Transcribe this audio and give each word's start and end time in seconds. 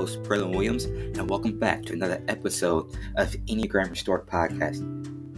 host, 0.00 0.22
Perlin 0.22 0.52
Williams, 0.52 0.84
and 0.86 1.28
welcome 1.28 1.58
back 1.58 1.82
to 1.82 1.92
another 1.92 2.24
episode 2.26 2.90
of 3.16 3.32
Enneagram 3.48 3.90
Restored 3.90 4.26
Podcast. 4.26 4.78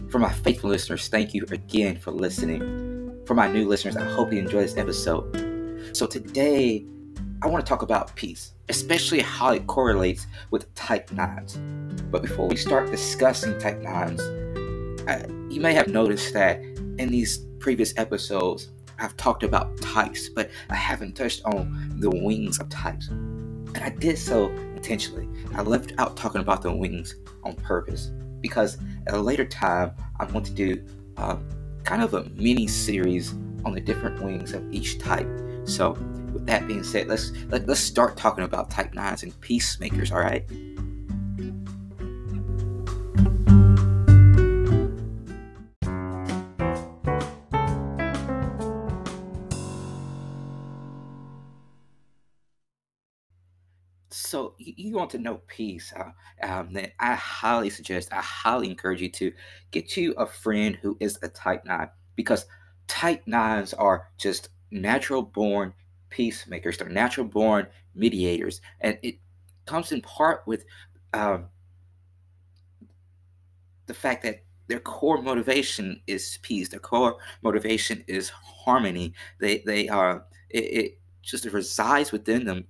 For 0.09 0.19
my 0.19 0.31
faithful 0.31 0.69
listeners, 0.69 1.09
thank 1.09 1.33
you 1.33 1.45
again 1.51 1.97
for 1.97 2.11
listening. 2.11 3.21
For 3.25 3.33
my 3.33 3.51
new 3.51 3.67
listeners, 3.67 3.97
I 3.97 4.05
hope 4.05 4.31
you 4.31 4.39
enjoy 4.39 4.61
this 4.61 4.77
episode. 4.77 5.91
So, 5.91 6.07
today, 6.07 6.85
I 7.41 7.47
want 7.47 7.65
to 7.65 7.69
talk 7.69 7.81
about 7.81 8.15
peace, 8.15 8.53
especially 8.69 9.19
how 9.19 9.51
it 9.51 9.67
correlates 9.67 10.27
with 10.49 10.73
type 10.75 11.09
9s. 11.09 12.09
But 12.09 12.21
before 12.21 12.47
we 12.47 12.55
start 12.55 12.89
discussing 12.89 13.59
type 13.59 13.81
9s, 13.81 15.09
uh, 15.09 15.27
you 15.53 15.59
may 15.59 15.73
have 15.73 15.89
noticed 15.89 16.33
that 16.35 16.61
in 16.61 17.09
these 17.09 17.39
previous 17.59 17.93
episodes, 17.97 18.69
I've 18.97 19.17
talked 19.17 19.43
about 19.43 19.75
types, 19.81 20.29
but 20.29 20.49
I 20.69 20.75
haven't 20.75 21.17
touched 21.17 21.43
on 21.43 21.97
the 21.99 22.09
wings 22.09 22.59
of 22.59 22.69
types. 22.69 23.09
I 23.83 23.89
did 23.89 24.17
so 24.17 24.49
intentionally. 24.75 25.27
I 25.53 25.61
left 25.61 25.91
out 25.97 26.15
talking 26.15 26.39
about 26.39 26.61
the 26.61 26.73
wings 26.73 27.15
on 27.43 27.53
purpose 27.55 28.11
because 28.39 28.77
at 29.07 29.13
a 29.13 29.19
later 29.19 29.43
time, 29.43 29.91
I 30.19 30.25
want 30.25 30.45
to 30.45 30.53
do 30.53 30.81
um, 31.17 31.47
kind 31.83 32.01
of 32.01 32.13
a 32.13 32.23
mini 32.29 32.65
series 32.65 33.33
on 33.65 33.73
the 33.73 33.81
different 33.81 34.21
wings 34.23 34.53
of 34.53 34.73
each 34.73 34.99
type. 34.99 35.27
So, 35.65 35.91
with 36.33 36.45
that 36.47 36.65
being 36.65 36.83
said, 36.83 37.07
let's 37.07 37.31
let, 37.49 37.67
let's 37.67 37.81
start 37.81 38.15
talking 38.15 38.45
about 38.45 38.71
type 38.71 38.93
nines 38.93 39.23
and 39.23 39.39
peacemakers. 39.41 40.11
All 40.11 40.19
right. 40.19 40.49
You, 54.93 54.99
want 54.99 55.11
to 55.11 55.17
know 55.17 55.41
peace, 55.47 55.93
uh, 55.97 56.11
um, 56.45 56.73
then 56.73 56.91
I 56.99 57.15
highly 57.15 57.69
suggest, 57.69 58.13
I 58.13 58.21
highly 58.21 58.69
encourage 58.69 59.01
you 59.01 59.09
to 59.09 59.33
get 59.71 59.97
you 59.97 60.13
a 60.13 60.25
friend 60.25 60.77
who 60.81 60.97
is 60.99 61.19
a 61.21 61.27
type 61.27 61.65
nine 61.65 61.89
because 62.15 62.45
type 62.87 63.23
nines 63.25 63.73
are 63.73 64.07
just 64.17 64.49
natural 64.71 65.21
born 65.21 65.73
peacemakers. 66.09 66.77
They're 66.77 66.89
natural 66.89 67.27
born 67.27 67.67
mediators, 67.95 68.61
and 68.81 68.97
it 69.01 69.15
comes 69.65 69.91
in 69.91 70.01
part 70.01 70.43
with 70.45 70.65
um, 71.13 71.47
the 73.87 73.93
fact 73.93 74.23
that 74.23 74.43
their 74.67 74.79
core 74.79 75.21
motivation 75.21 76.01
is 76.07 76.39
peace. 76.41 76.69
Their 76.69 76.79
core 76.79 77.17
motivation 77.41 78.03
is 78.07 78.29
harmony. 78.29 79.13
They 79.39 79.63
they 79.65 79.89
are 79.89 80.25
it, 80.49 80.63
it 80.63 80.99
just 81.21 81.45
resides 81.45 82.11
within 82.11 82.45
them 82.45 82.67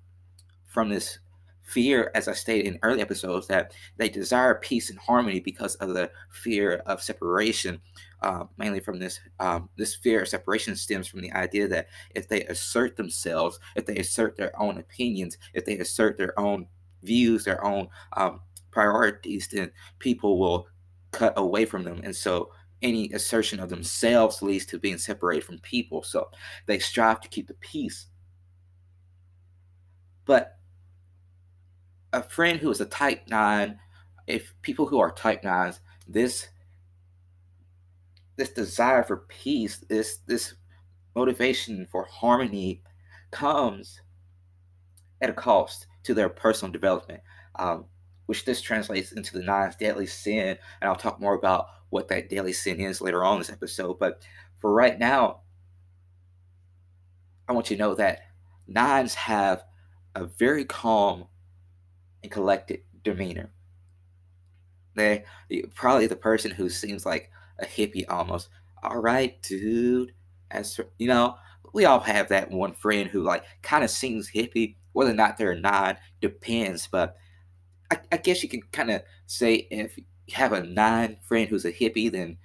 from 0.68 0.90
this 0.90 1.20
fear, 1.64 2.12
as 2.14 2.28
I 2.28 2.34
stated 2.34 2.68
in 2.68 2.80
early 2.84 3.02
episodes, 3.02 3.48
that 3.48 3.74
they 3.98 4.10
desire 4.10 4.56
peace 4.56 4.90
and 4.90 5.00
harmony 5.00 5.40
because 5.40 5.76
of 5.76 5.94
the 5.94 6.12
fear 6.30 6.84
of 6.86 7.02
separation. 7.02 7.82
Uh, 8.22 8.46
mainly 8.58 8.80
from 8.80 9.00
this, 9.00 9.20
um, 9.40 9.70
this 9.76 9.96
fear 9.96 10.22
of 10.22 10.30
separation 10.30 10.76
stems 10.76 11.08
from 11.08 11.22
the 11.22 11.32
idea 11.34 11.68
that 11.68 11.88
if 12.16 12.28
they 12.28 12.44
assert 12.46 12.96
themselves, 12.96 13.60
if 13.76 13.86
they 13.86 13.98
assert 13.98 14.38
their 14.38 14.60
own 14.62 14.78
opinions, 14.78 15.38
if 15.54 15.66
they 15.66 15.78
assert 15.80 16.18
their 16.18 16.38
own 16.40 16.68
views, 17.02 17.44
their 17.44 17.64
own 17.66 17.88
um, 18.16 18.42
priorities, 18.72 19.48
then 19.50 19.72
people 20.00 20.40
will 20.40 20.68
cut 21.12 21.34
away 21.38 21.66
from 21.66 21.84
them. 21.84 22.02
And 22.04 22.16
so 22.16 22.52
any 22.82 23.12
assertion 23.12 23.60
of 23.60 23.70
themselves 23.70 24.42
leads 24.42 24.66
to 24.68 24.80
being 24.80 24.98
separated 24.98 25.46
from 25.46 25.60
people. 25.60 26.04
So 26.04 26.30
they 26.66 26.80
strive 26.80 27.22
to 27.22 27.30
keep 27.30 27.48
the 27.48 27.54
peace. 27.56 28.08
But 30.26 30.58
a 32.14 32.22
friend 32.22 32.60
who 32.60 32.70
is 32.70 32.80
a 32.80 32.86
type 32.86 33.28
nine, 33.28 33.80
if 34.28 34.54
people 34.62 34.86
who 34.86 35.00
are 35.00 35.12
type 35.12 35.44
nines, 35.44 35.82
this 36.08 36.48
this 38.36 38.50
desire 38.50 39.04
for 39.04 39.26
peace, 39.28 39.78
this 39.90 40.18
this 40.28 40.54
motivation 41.16 41.88
for 41.92 42.06
harmony 42.06 42.82
comes 43.32 44.02
at 45.22 45.30
a 45.30 45.34
cost 45.34 45.88
to 46.04 46.14
their 46.14 46.30
personal 46.30 46.72
development, 46.72 47.22
um, 47.56 47.86
which 48.28 48.46
this 48.46 48.62
translates 48.62 49.12
into 49.12 49.38
the 49.38 49.44
nine's 49.44 49.76
deadly 49.76 50.06
sin. 50.06 50.58
And 50.82 50.90
I'll 50.90 50.96
talk 50.96 51.20
more 51.20 51.36
about 51.36 51.68
what 51.90 52.08
that 52.10 52.30
deadly 52.30 52.54
sin 52.54 52.80
is 52.80 53.02
later 53.02 53.24
on 53.24 53.34
in 53.34 53.40
this 53.40 53.52
episode. 53.52 54.00
But 54.00 54.24
for 54.60 54.74
right 54.74 54.98
now, 54.98 55.42
I 57.48 57.54
want 57.54 57.70
you 57.70 57.78
to 57.78 57.84
know 57.84 57.96
that 57.96 58.22
nines 58.68 59.14
have 59.16 59.64
a 60.16 60.26
very 60.26 60.66
calm 60.66 61.26
and 62.24 62.32
collected 62.32 62.82
demeanor. 63.04 63.52
They 64.96 65.26
probably 65.76 66.08
the 66.08 66.16
person 66.16 66.52
who 66.52 66.70
seems 66.70 67.06
like 67.06 67.30
a 67.60 67.66
hippie 67.66 68.06
almost. 68.10 68.50
All 68.82 69.02
right, 69.02 69.42
dude. 69.42 70.14
As 70.52 70.80
you 70.98 71.08
know, 71.08 71.36
we 71.74 71.86
all 71.86 72.00
have 72.00 72.30
that 72.30 72.52
one 72.52 72.74
friend 72.74 73.10
who 73.10 73.24
like 73.24 73.44
kind 73.62 73.84
of 73.84 73.90
seems 73.90 74.32
hippie, 74.32 74.76
whether 74.94 75.12
or 75.12 75.16
not 75.16 75.38
they're 75.38 75.56
not 75.56 75.98
depends. 76.22 76.88
But 76.88 77.16
I, 77.92 78.00
I 78.12 78.18
guess 78.18 78.44
you 78.44 78.50
can 78.50 78.62
kind 78.72 78.92
of 78.92 79.02
say 79.26 79.68
if 79.72 79.98
you 79.98 80.04
have 80.34 80.54
a 80.54 80.64
nine 80.64 81.18
friend 81.22 81.50
who's 81.50 81.66
a 81.66 81.74
hippie, 81.74 82.12
then 82.12 82.38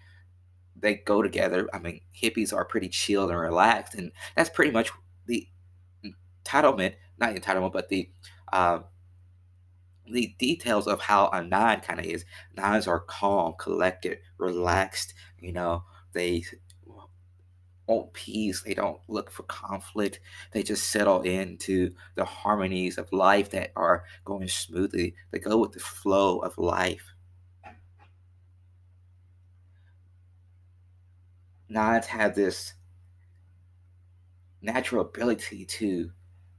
they 0.74 0.94
go 0.94 1.22
together. 1.22 1.68
I 1.72 1.78
mean, 1.78 2.00
hippies 2.16 2.54
are 2.54 2.64
pretty 2.64 2.88
chilled 2.88 3.30
and 3.30 3.38
relaxed, 3.38 3.94
and 3.94 4.12
that's 4.34 4.50
pretty 4.50 4.70
much 4.70 4.90
the 5.26 5.46
entitlement, 6.04 6.94
not 7.18 7.34
entitlement, 7.34 7.72
but 7.72 7.88
the 7.88 8.08
uh, 8.52 8.80
the 10.10 10.34
details 10.38 10.86
of 10.86 11.00
how 11.00 11.28
a 11.28 11.42
nine 11.42 11.80
kind 11.80 12.00
of 12.00 12.06
is. 12.06 12.24
Nines 12.56 12.86
are 12.86 13.00
calm, 13.00 13.54
collected, 13.58 14.18
relaxed. 14.38 15.14
You 15.40 15.52
know, 15.52 15.84
they 16.12 16.44
want 17.86 18.12
peace. 18.12 18.62
They 18.62 18.74
don't 18.74 19.00
look 19.08 19.30
for 19.30 19.44
conflict. 19.44 20.20
They 20.52 20.62
just 20.62 20.90
settle 20.90 21.22
into 21.22 21.94
the 22.14 22.24
harmonies 22.24 22.98
of 22.98 23.12
life 23.12 23.50
that 23.50 23.72
are 23.76 24.04
going 24.24 24.48
smoothly. 24.48 25.14
They 25.30 25.38
go 25.38 25.58
with 25.58 25.72
the 25.72 25.80
flow 25.80 26.38
of 26.38 26.58
life. 26.58 27.14
Nines 31.68 32.06
have 32.06 32.34
this 32.34 32.74
natural 34.62 35.02
ability 35.02 35.64
to 35.64 36.10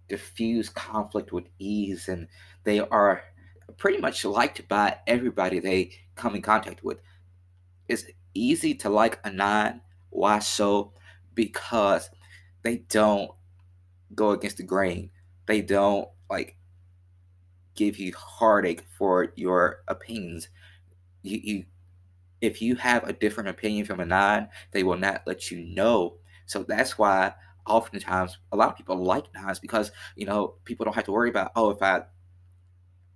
diffuse 0.08 0.70
conflict 0.70 1.32
with 1.32 1.46
ease 1.60 2.08
and 2.08 2.28
they 2.64 2.80
are 2.80 3.24
pretty 3.80 3.98
much 3.98 4.24
liked 4.26 4.68
by 4.68 4.98
everybody 5.08 5.60
they 5.60 5.92
come 6.16 6.36
in 6.36 6.42
contact 6.42 6.84
with. 6.84 7.00
It's 7.88 8.06
easy 8.36 8.76
to 8.76 8.90
like 8.90 9.20
a 9.24 9.32
nine. 9.32 9.82
Why 10.12 10.40
so? 10.40 10.94
Because 11.34 12.10
they 12.62 12.78
don't 12.90 13.32
go 14.14 14.32
against 14.32 14.58
the 14.58 14.64
grain. 14.64 15.10
They 15.48 15.62
don't 15.62 16.10
like 16.30 16.58
give 17.76 17.98
you 17.98 18.14
heartache 18.16 18.84
for 18.98 19.32
your 19.36 19.82
opinions. 19.88 20.50
You, 21.24 21.40
you 21.42 21.66
if 22.42 22.62
you 22.62 22.76
have 22.76 23.04
a 23.06 23.14
different 23.14 23.50
opinion 23.50 23.86
from 23.86 24.00
a 24.00 24.06
nine, 24.06 24.50
they 24.72 24.84
will 24.84 24.98
not 24.98 25.24
let 25.26 25.52
you 25.52 25.60
know. 25.60 26.18
So 26.46 26.64
that's 26.64 26.98
why 26.98 27.34
oftentimes 27.66 28.38
a 28.52 28.58
lot 28.58 28.70
of 28.70 28.76
people 28.76 29.04
like 29.04 29.26
nines 29.34 29.60
because 29.60 29.92
you 30.16 30.26
know 30.26 30.56
people 30.66 30.84
don't 30.84 30.96
have 30.96 31.04
to 31.04 31.12
worry 31.12 31.30
about 31.30 31.52
oh 31.56 31.70
if 31.70 31.82
I 31.84 32.02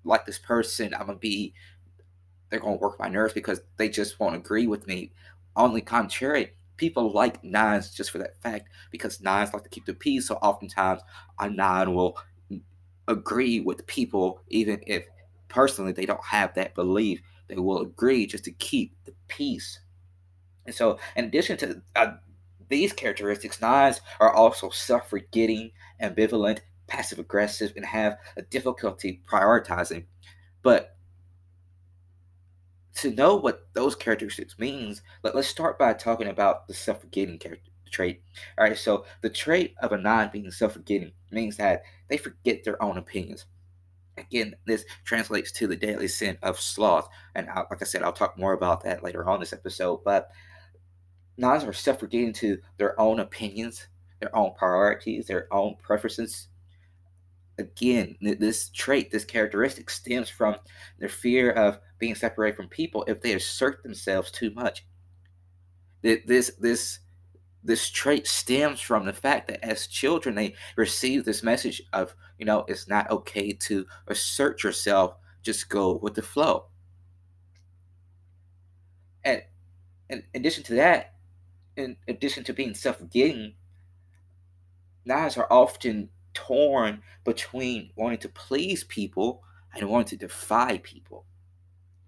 like 0.03 0.25
this 0.25 0.39
person, 0.39 0.93
I'm 0.93 1.07
gonna 1.07 1.17
be 1.17 1.53
they're 2.49 2.59
gonna 2.59 2.75
work 2.75 2.99
my 2.99 3.07
nerves 3.09 3.33
because 3.33 3.61
they 3.77 3.89
just 3.89 4.19
won't 4.19 4.35
agree 4.35 4.67
with 4.67 4.87
me. 4.87 5.11
On 5.55 5.73
the 5.73 5.81
contrary, 5.81 6.53
people 6.77 7.11
like 7.11 7.43
nines 7.43 7.91
just 7.91 8.11
for 8.11 8.19
that 8.19 8.41
fact 8.41 8.69
because 8.91 9.21
nines 9.21 9.53
like 9.53 9.63
to 9.63 9.69
keep 9.69 9.85
the 9.85 9.93
peace. 9.93 10.27
So 10.27 10.35
oftentimes 10.35 11.01
a 11.39 11.49
nine 11.49 11.93
will 11.93 12.17
agree 13.07 13.59
with 13.59 13.85
people 13.87 14.41
even 14.49 14.81
if 14.87 15.03
personally 15.47 15.91
they 15.91 16.05
don't 16.05 16.23
have 16.23 16.53
that 16.55 16.75
belief. 16.75 17.21
They 17.47 17.55
will 17.55 17.81
agree 17.81 18.25
just 18.25 18.45
to 18.45 18.51
keep 18.51 18.95
the 19.05 19.13
peace. 19.27 19.79
And 20.65 20.73
so, 20.73 20.99
in 21.15 21.25
addition 21.25 21.57
to 21.57 21.81
uh, 21.95 22.13
these 22.69 22.93
characteristics, 22.93 23.61
nines 23.61 24.01
are 24.19 24.33
also 24.33 24.69
self-forgetting, 24.69 25.71
ambivalent, 26.01 26.59
passive 26.93 27.17
aggressive 27.17 27.73
and 27.75 27.83
have 27.83 28.19
a 28.37 28.43
difficulty 28.43 29.21
prioritizing. 29.27 30.05
But 30.61 30.95
to 32.97 33.09
know 33.11 33.35
what 33.35 33.67
those 33.73 33.95
characteristics 33.95 34.59
means, 34.59 35.01
let, 35.23 35.35
us 35.35 35.47
start 35.47 35.79
by 35.79 35.93
talking 35.93 36.27
about 36.27 36.67
the 36.67 36.73
self-forgetting 36.75 37.39
character 37.39 37.71
trait. 37.89 38.21
All 38.57 38.65
right, 38.65 38.77
so 38.77 39.05
the 39.21 39.29
trait 39.29 39.73
of 39.81 39.91
a 39.91 39.97
non 39.97 40.29
being 40.31 40.51
self-forgetting 40.51 41.11
means 41.31 41.57
that 41.57 41.81
they 42.09 42.17
forget 42.17 42.63
their 42.63 42.81
own 42.81 42.99
opinions. 42.99 43.45
Again, 44.17 44.55
this 44.67 44.85
translates 45.03 45.51
to 45.53 45.65
the 45.65 45.75
deadly 45.75 46.07
sin 46.07 46.37
of 46.43 46.59
sloth, 46.59 47.09
and 47.33 47.49
I, 47.49 47.63
like 47.71 47.81
I 47.81 47.85
said, 47.85 48.03
I'll 48.03 48.13
talk 48.13 48.37
more 48.37 48.53
about 48.53 48.83
that 48.83 49.03
later 49.03 49.27
on 49.27 49.39
this 49.39 49.53
episode. 49.53 50.03
But 50.03 50.29
nons 51.37 51.63
are 51.63 51.73
self-forgetting 51.73 52.33
to 52.33 52.59
their 52.77 52.99
own 53.01 53.19
opinions, 53.19 53.87
their 54.19 54.35
own 54.35 54.53
priorities, 54.55 55.25
their 55.25 55.51
own 55.51 55.75
preferences, 55.81 56.49
again, 57.57 58.15
this 58.21 58.69
trait, 58.69 59.11
this 59.11 59.25
characteristic 59.25 59.89
stems 59.89 60.29
from 60.29 60.55
their 60.99 61.09
fear 61.09 61.51
of 61.51 61.79
being 61.99 62.15
separated 62.15 62.55
from 62.55 62.67
people 62.67 63.03
if 63.07 63.21
they 63.21 63.33
assert 63.33 63.83
themselves 63.83 64.31
too 64.31 64.51
much. 64.51 64.85
This 66.01 66.51
this 66.59 66.99
this 67.63 67.89
trait 67.89 68.27
stems 68.27 68.81
from 68.81 69.05
the 69.05 69.13
fact 69.13 69.47
that 69.47 69.63
as 69.63 69.87
children 69.87 70.35
they 70.35 70.55
receive 70.75 71.23
this 71.23 71.43
message 71.43 71.81
of 71.93 72.13
you 72.37 72.45
know 72.45 72.65
it's 72.67 72.87
not 72.87 73.09
okay 73.09 73.53
to 73.53 73.85
assert 74.07 74.63
yourself 74.63 75.15
just 75.41 75.69
go 75.69 75.97
with 76.01 76.13
the 76.13 76.21
flow 76.21 76.65
and 79.23 79.41
in 80.09 80.23
addition 80.35 80.63
to 80.63 80.73
that 80.73 81.13
in 81.77 81.95
addition 82.07 82.43
to 82.43 82.53
being 82.53 82.73
self-forgetting 82.73 83.53
nines 85.05 85.37
are 85.37 85.47
often 85.49 86.09
torn 86.33 87.01
between 87.23 87.89
wanting 87.95 88.19
to 88.19 88.29
please 88.29 88.83
people 88.85 89.43
and 89.75 89.89
wanting 89.89 90.17
to 90.17 90.27
defy 90.27 90.77
people 90.79 91.25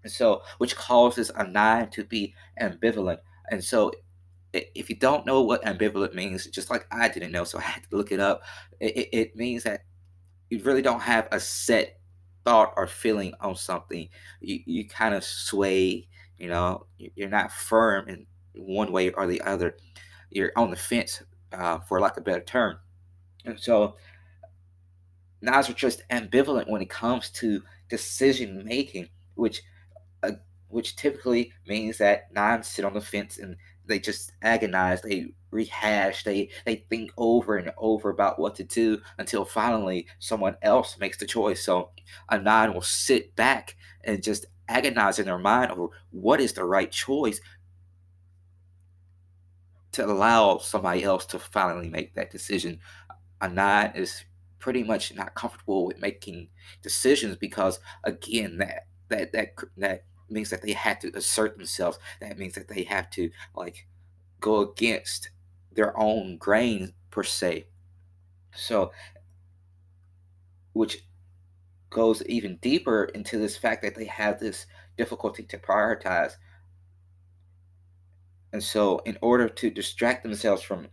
and 0.02 0.12
so 0.12 0.42
which 0.58 0.76
causes 0.76 1.30
a 1.36 1.46
nine 1.46 1.88
to 1.90 2.04
be 2.04 2.34
ambivalent 2.60 3.18
and 3.50 3.62
so 3.62 3.92
if 4.74 4.88
you 4.88 4.96
don't 4.96 5.26
know 5.26 5.42
what 5.42 5.64
ambivalent 5.64 6.14
means, 6.14 6.46
just 6.46 6.70
like 6.70 6.86
I 6.90 7.08
didn't 7.08 7.32
know, 7.32 7.44
so 7.44 7.58
I 7.58 7.62
had 7.62 7.82
to 7.88 7.96
look 7.96 8.12
it 8.12 8.20
up. 8.20 8.42
It, 8.80 9.08
it, 9.12 9.36
means 9.36 9.64
that 9.64 9.82
you 10.50 10.62
really 10.62 10.82
don't 10.82 11.00
have 11.00 11.28
a 11.32 11.40
set 11.40 11.98
thought 12.44 12.72
or 12.76 12.86
feeling 12.86 13.34
on 13.40 13.56
something. 13.56 14.08
You, 14.40 14.60
you 14.64 14.88
kind 14.88 15.14
of 15.14 15.24
sway, 15.24 16.08
you 16.38 16.48
know, 16.48 16.86
you're 16.98 17.28
not 17.28 17.52
firm 17.52 18.08
in 18.08 18.26
one 18.54 18.92
way 18.92 19.10
or 19.10 19.26
the 19.26 19.42
other. 19.42 19.76
You're 20.30 20.52
on 20.56 20.70
the 20.70 20.76
fence, 20.76 21.22
uh, 21.52 21.80
for 21.80 22.00
lack 22.00 22.16
of 22.16 22.22
a 22.22 22.24
better 22.24 22.44
term. 22.44 22.78
And 23.44 23.58
so, 23.58 23.96
nines 25.40 25.68
are 25.68 25.74
just 25.74 26.02
ambivalent 26.10 26.68
when 26.68 26.82
it 26.82 26.90
comes 26.90 27.30
to 27.30 27.62
decision 27.88 28.64
making, 28.64 29.08
which 29.34 29.62
uh, 30.22 30.32
which 30.68 30.96
typically 30.96 31.52
means 31.66 31.98
that 31.98 32.32
nines 32.32 32.66
sit 32.66 32.84
on 32.84 32.94
the 32.94 33.00
fence 33.00 33.38
and 33.38 33.56
they 33.86 33.98
just 33.98 34.32
agonize, 34.42 35.02
they 35.02 35.28
rehash, 35.50 36.24
they 36.24 36.50
they 36.64 36.76
think 36.88 37.10
over 37.16 37.56
and 37.56 37.72
over 37.76 38.10
about 38.10 38.38
what 38.38 38.54
to 38.56 38.64
do 38.64 39.00
until 39.18 39.44
finally 39.44 40.06
someone 40.18 40.56
else 40.62 40.98
makes 40.98 41.18
the 41.18 41.26
choice. 41.26 41.64
So 41.64 41.90
a 42.28 42.38
nine 42.38 42.74
will 42.74 42.82
sit 42.82 43.34
back 43.36 43.76
and 44.04 44.22
just 44.22 44.46
agonize 44.68 45.18
in 45.18 45.26
their 45.26 45.38
mind 45.38 45.70
over 45.70 45.88
what 46.10 46.40
is 46.40 46.52
the 46.52 46.64
right 46.64 46.90
choice 46.90 47.40
to 49.92 50.04
allow 50.04 50.58
somebody 50.58 51.04
else 51.04 51.24
to 51.26 51.38
finally 51.38 51.88
make 51.88 52.14
that 52.14 52.30
decision. 52.30 52.80
A 53.40 53.48
nine 53.48 53.92
is 53.94 54.24
pretty 54.58 54.82
much 54.82 55.14
not 55.14 55.34
comfortable 55.34 55.86
with 55.86 56.00
making 56.00 56.48
decisions 56.82 57.36
because 57.36 57.78
again 58.04 58.58
that 58.58 58.86
that 59.08 59.32
that 59.32 59.48
that 59.76 60.04
means 60.28 60.50
that 60.50 60.62
they 60.62 60.72
have 60.72 60.98
to 61.00 61.12
assert 61.14 61.56
themselves. 61.56 61.98
That 62.20 62.38
means 62.38 62.54
that 62.54 62.68
they 62.68 62.84
have 62.84 63.10
to 63.10 63.30
like 63.54 63.86
go 64.40 64.60
against 64.60 65.30
their 65.72 65.98
own 65.98 66.36
grain 66.38 66.92
per 67.10 67.22
se. 67.22 67.66
So, 68.54 68.92
which 70.72 71.04
goes 71.90 72.22
even 72.26 72.56
deeper 72.56 73.04
into 73.04 73.38
this 73.38 73.56
fact 73.56 73.82
that 73.82 73.94
they 73.94 74.06
have 74.06 74.40
this 74.40 74.66
difficulty 74.96 75.42
to 75.44 75.58
prioritize. 75.58 76.32
And 78.52 78.62
so, 78.62 78.98
in 79.00 79.18
order 79.20 79.48
to 79.48 79.70
distract 79.70 80.22
themselves 80.22 80.62
from 80.62 80.88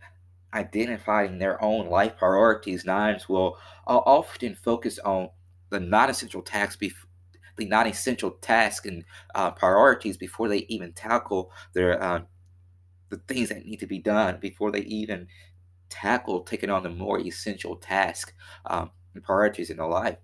identifying 0.54 1.38
their 1.38 1.62
own 1.62 1.88
life 1.88 2.16
priorities, 2.16 2.84
nines 2.84 3.28
will 3.28 3.58
often 3.86 4.54
focus 4.54 4.98
on 5.00 5.28
the 5.70 5.80
non-essential 5.80 6.42
tasks 6.42 6.76
before 6.76 7.08
the 7.56 7.66
non-essential 7.66 8.32
tasks 8.40 8.86
and 8.86 9.04
uh, 9.34 9.50
priorities 9.50 10.16
before 10.16 10.48
they 10.48 10.66
even 10.68 10.92
tackle 10.92 11.52
their 11.72 12.02
uh, 12.02 12.20
the 13.10 13.16
things 13.28 13.48
that 13.48 13.64
need 13.64 13.78
to 13.78 13.86
be 13.86 14.00
done 14.00 14.38
before 14.40 14.72
they 14.72 14.80
even 14.80 15.26
tackle 15.88 16.40
taking 16.40 16.70
on 16.70 16.82
the 16.82 16.88
more 16.88 17.20
essential 17.20 17.76
task 17.76 18.32
um, 18.66 18.90
and 19.14 19.22
priorities 19.22 19.70
in 19.70 19.76
their 19.76 19.86
life. 19.86 20.16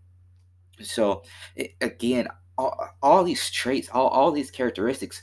So 0.83 1.23
it, 1.55 1.75
again, 1.81 2.27
all, 2.59 2.89
all, 3.03 3.23
these 3.23 3.51
traits, 3.51 3.89
all, 3.93 4.09
all 4.09 4.33
these 4.33 4.51
characteristics 4.51 5.23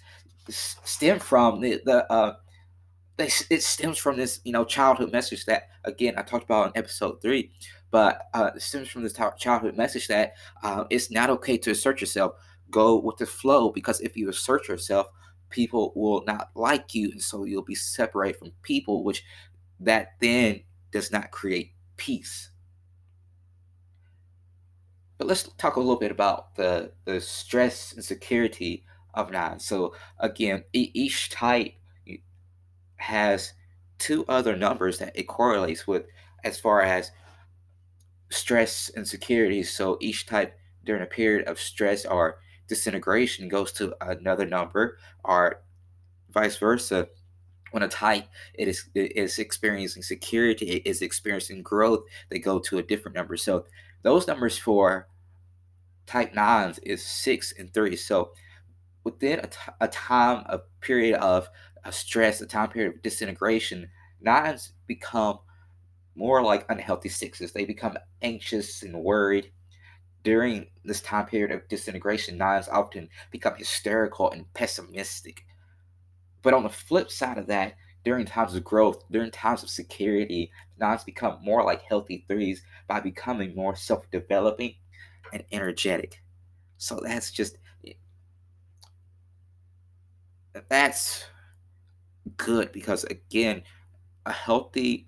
stem 0.50 1.19
from 1.19 1.60
the, 1.60 1.81
the 1.83 2.12
uh, 2.12 2.36
they, 3.18 3.30
it 3.50 3.64
stems 3.64 3.98
from 3.98 4.18
this, 4.18 4.40
you 4.44 4.52
know, 4.52 4.64
childhood 4.64 5.12
message 5.12 5.46
that, 5.46 5.69
again, 5.84 6.14
I 6.18 6.22
talked 6.22 6.46
about 6.46 6.68
in 6.68 6.78
episode 6.78 7.22
three, 7.22 7.52
but 7.90 8.28
uh, 8.34 8.52
it 8.56 8.62
stems 8.62 8.90
from 8.90 9.04
this 9.04 9.18
childhood 9.38 9.75
message 9.75 10.08
that 10.08 10.34
uh, 10.64 10.86
it's 10.90 11.10
not 11.10 11.30
okay 11.31 11.58
to 11.58 11.72
assert 11.72 12.00
yourself. 12.00 12.34
Go 12.69 13.00
with 13.00 13.18
the 13.18 13.25
flow 13.25 13.72
because 13.72 14.02
if 14.02 14.16
you 14.16 14.30
assert 14.30 14.68
yourself, 14.68 15.08
people 15.50 15.94
will 15.96 16.24
not 16.25 16.50
like 16.54 16.94
you, 16.94 17.12
and 17.12 17.22
so 17.22 17.46
you'll 17.46 17.64
be 17.64 17.75
separated 17.75 18.38
from 18.38 18.52
people, 18.62 19.04
which 19.04 19.24
that 19.80 20.13
then 20.20 20.62
does 20.92 21.12
not 21.12 21.31
create 21.31 21.72
peace. 21.96 22.50
But 25.18 25.28
let's 25.28 25.50
talk 25.58 25.78
a 25.78 25.80
little 25.80 25.96
bit 25.96 26.12
about 26.12 26.56
the, 26.56 26.92
the 27.06 27.20
stress 27.20 27.94
and 27.94 28.04
security 28.04 28.86
of 29.13 29.31
nine. 29.31 29.60
So 29.60 29.96
again, 30.20 30.63
each 30.74 31.30
type 31.30 31.74
has 32.98 33.54
two 33.98 34.26
other 34.28 34.56
numbers 34.56 35.00
that 35.00 35.16
it 35.16 35.28
correlates 35.28 35.88
with 35.88 36.06
as 36.44 36.60
far 36.60 36.82
as 36.82 37.12
stress 38.30 38.90
and 38.96 39.08
security. 39.08 39.64
So 39.64 39.98
each 40.02 40.26
type 40.26 40.58
during 40.84 41.04
a 41.04 41.08
period 41.08 41.48
of 41.48 41.60
stress 41.60 42.06
or 42.06 42.40
disintegration 42.68 43.48
goes 43.48 43.72
to 43.74 43.96
another 44.02 44.46
number, 44.46 44.98
or 45.24 45.62
vice 46.30 46.58
versa. 46.58 47.08
When 47.72 47.84
a 47.84 47.88
type 47.90 48.26
it 48.54 48.68
is 48.68 48.90
it 48.96 49.16
is 49.18 49.40
experiencing 49.40 50.04
security, 50.04 50.72
it 50.72 50.88
is 50.90 51.02
experiencing 51.02 51.64
growth, 51.64 52.04
they 52.30 52.40
go 52.40 52.60
to 52.60 52.78
a 52.78 52.84
different 52.84 53.16
number. 53.16 53.36
So 53.38 53.66
those 54.04 54.28
numbers 54.28 54.58
for 54.58 55.08
type 56.06 56.34
nines 56.34 56.80
is 56.80 57.06
six 57.06 57.54
and 57.58 57.74
three. 57.74 57.98
So 57.98 58.32
within 59.04 59.40
a, 59.40 59.48
t- 59.48 59.58
a 59.82 59.88
time, 59.90 60.46
a 60.48 60.60
period 60.82 61.20
of 61.20 61.50
a 61.88 61.91
stress, 61.91 62.41
a 62.41 62.46
time 62.46 62.70
period 62.70 62.96
of 62.96 63.01
disintegration, 63.01 63.89
nines 64.20 64.74
become 64.88 65.39
more 66.15 66.44
like 66.44 66.65
unhealthy 66.70 67.10
sixes. 67.10 67.53
They 67.53 67.65
become 67.65 67.98
anxious 68.22 68.84
and 68.84 68.94
worried. 69.01 69.51
During 70.24 70.67
this 70.84 71.00
time 71.00 71.25
period 71.27 71.51
of 71.51 71.67
disintegration, 71.70 72.38
nines 72.38 72.67
often 72.67 73.08
become 73.32 73.56
hysterical 73.56 74.29
and 74.32 74.51
pessimistic. 74.53 75.46
But 76.41 76.53
on 76.53 76.63
the 76.63 76.70
flip 76.70 77.10
side 77.10 77.38
of 77.38 77.48
that, 77.48 77.75
during 78.03 78.25
times 78.25 78.53
of 78.56 78.63
growth, 78.63 79.03
during 79.10 79.32
times 79.32 79.63
of 79.63 79.70
security, 79.70 80.51
nines 80.77 81.06
become 81.06 81.39
more 81.41 81.63
like 81.63 81.82
healthy 81.84 82.25
threes 82.27 82.62
by 82.88 83.00
becoming 83.00 83.56
more 83.56 83.75
self 83.75 84.10
developing 84.12 84.75
and 85.32 85.44
energetic. 85.53 86.22
So 86.77 87.00
that's 87.01 87.32
just 87.32 87.58
that's 90.70 91.25
good 92.38 92.72
because 92.72 93.03
again, 93.05 93.63
a 94.25 94.31
healthy 94.31 95.07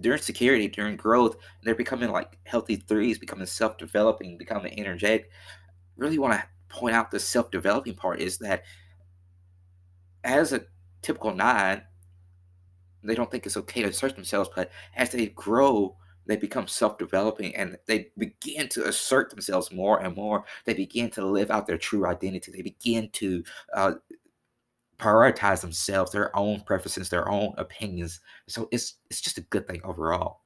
during 0.00 0.20
security, 0.20 0.68
during 0.68 0.96
growth, 0.96 1.36
they're 1.62 1.74
becoming 1.74 2.10
like 2.10 2.38
healthy 2.44 2.76
threes, 2.76 3.18
becoming 3.18 3.46
self-developing, 3.46 4.38
becoming 4.38 4.78
energetic. 4.78 5.30
Really 5.96 6.18
want 6.18 6.34
to 6.34 6.44
point 6.68 6.94
out 6.94 7.10
the 7.10 7.18
self-developing 7.18 7.94
part 7.94 8.20
is 8.20 8.38
that 8.38 8.64
as 10.24 10.52
a 10.52 10.62
typical 11.02 11.34
nine, 11.34 11.82
they 13.02 13.14
don't 13.14 13.30
think 13.30 13.46
it's 13.46 13.56
okay 13.56 13.82
to 13.82 13.88
assert 13.88 14.14
themselves, 14.14 14.50
but 14.54 14.70
as 14.96 15.10
they 15.10 15.26
grow, 15.26 15.96
they 16.26 16.36
become 16.36 16.66
self-developing 16.66 17.54
and 17.54 17.78
they 17.86 18.10
begin 18.18 18.68
to 18.68 18.88
assert 18.88 19.30
themselves 19.30 19.70
more 19.70 20.02
and 20.02 20.16
more. 20.16 20.44
They 20.64 20.74
begin 20.74 21.08
to 21.10 21.24
live 21.24 21.52
out 21.52 21.68
their 21.68 21.78
true 21.78 22.06
identity. 22.06 22.50
They 22.50 22.62
begin 22.62 23.10
to 23.10 23.44
uh, 23.72 23.92
prioritize 24.98 25.60
themselves, 25.60 26.12
their 26.12 26.34
own 26.36 26.60
preferences, 26.60 27.08
their 27.08 27.28
own 27.28 27.54
opinions. 27.56 28.20
So 28.48 28.68
it's 28.72 28.94
it's 29.10 29.20
just 29.20 29.38
a 29.38 29.42
good 29.42 29.66
thing 29.66 29.80
overall. 29.84 30.40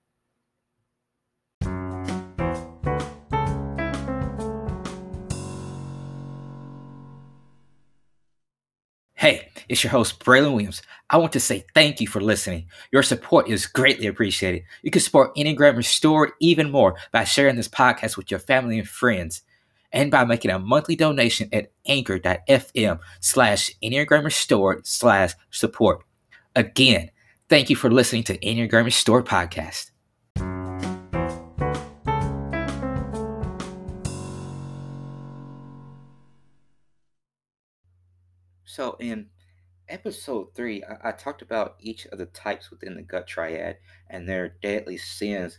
Hey, 9.15 9.51
it's 9.69 9.85
your 9.85 9.91
host, 9.91 10.19
Braylon 10.21 10.53
Williams. 10.53 10.81
I 11.11 11.19
want 11.19 11.35
to 11.35 11.41
say 11.41 11.67
thank 11.75 12.01
you 12.01 12.07
for 12.07 12.23
listening. 12.23 12.69
Your 12.91 13.03
support 13.03 13.51
is 13.51 13.67
greatly 13.67 14.07
appreciated. 14.07 14.63
You 14.83 14.91
can 14.91 15.03
support 15.03 15.37
Enneagram 15.37 15.77
Restored 15.77 16.31
even 16.41 16.71
more 16.71 16.97
by 17.13 17.25
sharing 17.25 17.57
this 17.57 17.69
podcast 17.69 18.17
with 18.17 18.31
your 18.31 18.41
family 18.41 18.79
and 18.79 18.89
friends 18.89 19.43
and 19.93 20.11
by 20.11 20.25
making 20.25 20.51
a 20.51 20.59
monthly 20.59 20.97
donation 20.97 21.49
at 21.53 21.71
anchor.fm 21.87 22.99
slash 23.21 23.71
Enneagram 23.83 24.25
Restored 24.25 24.87
slash 24.87 25.35
support. 25.51 26.05
Again, 26.55 27.11
thank 27.49 27.71
you 27.71 27.77
for 27.77 27.91
listening 27.91 28.25
to 28.25 28.39
Enneagram 28.39 28.85
Restored 28.85 29.27
Podcast. 29.27 29.91
So 38.65 38.97
in 39.01 39.27
episode 39.89 40.55
three, 40.55 40.83
I, 40.85 41.09
I 41.09 41.13
talked 41.13 41.43
about 41.43 41.75
each 41.81 42.07
of 42.07 42.19
the 42.19 42.27
types 42.27 42.71
within 42.71 42.95
the 42.95 43.03
gut 43.03 43.27
triad 43.27 43.79
and 44.09 44.29
their 44.29 44.57
deadly 44.63 44.97
sins 44.97 45.59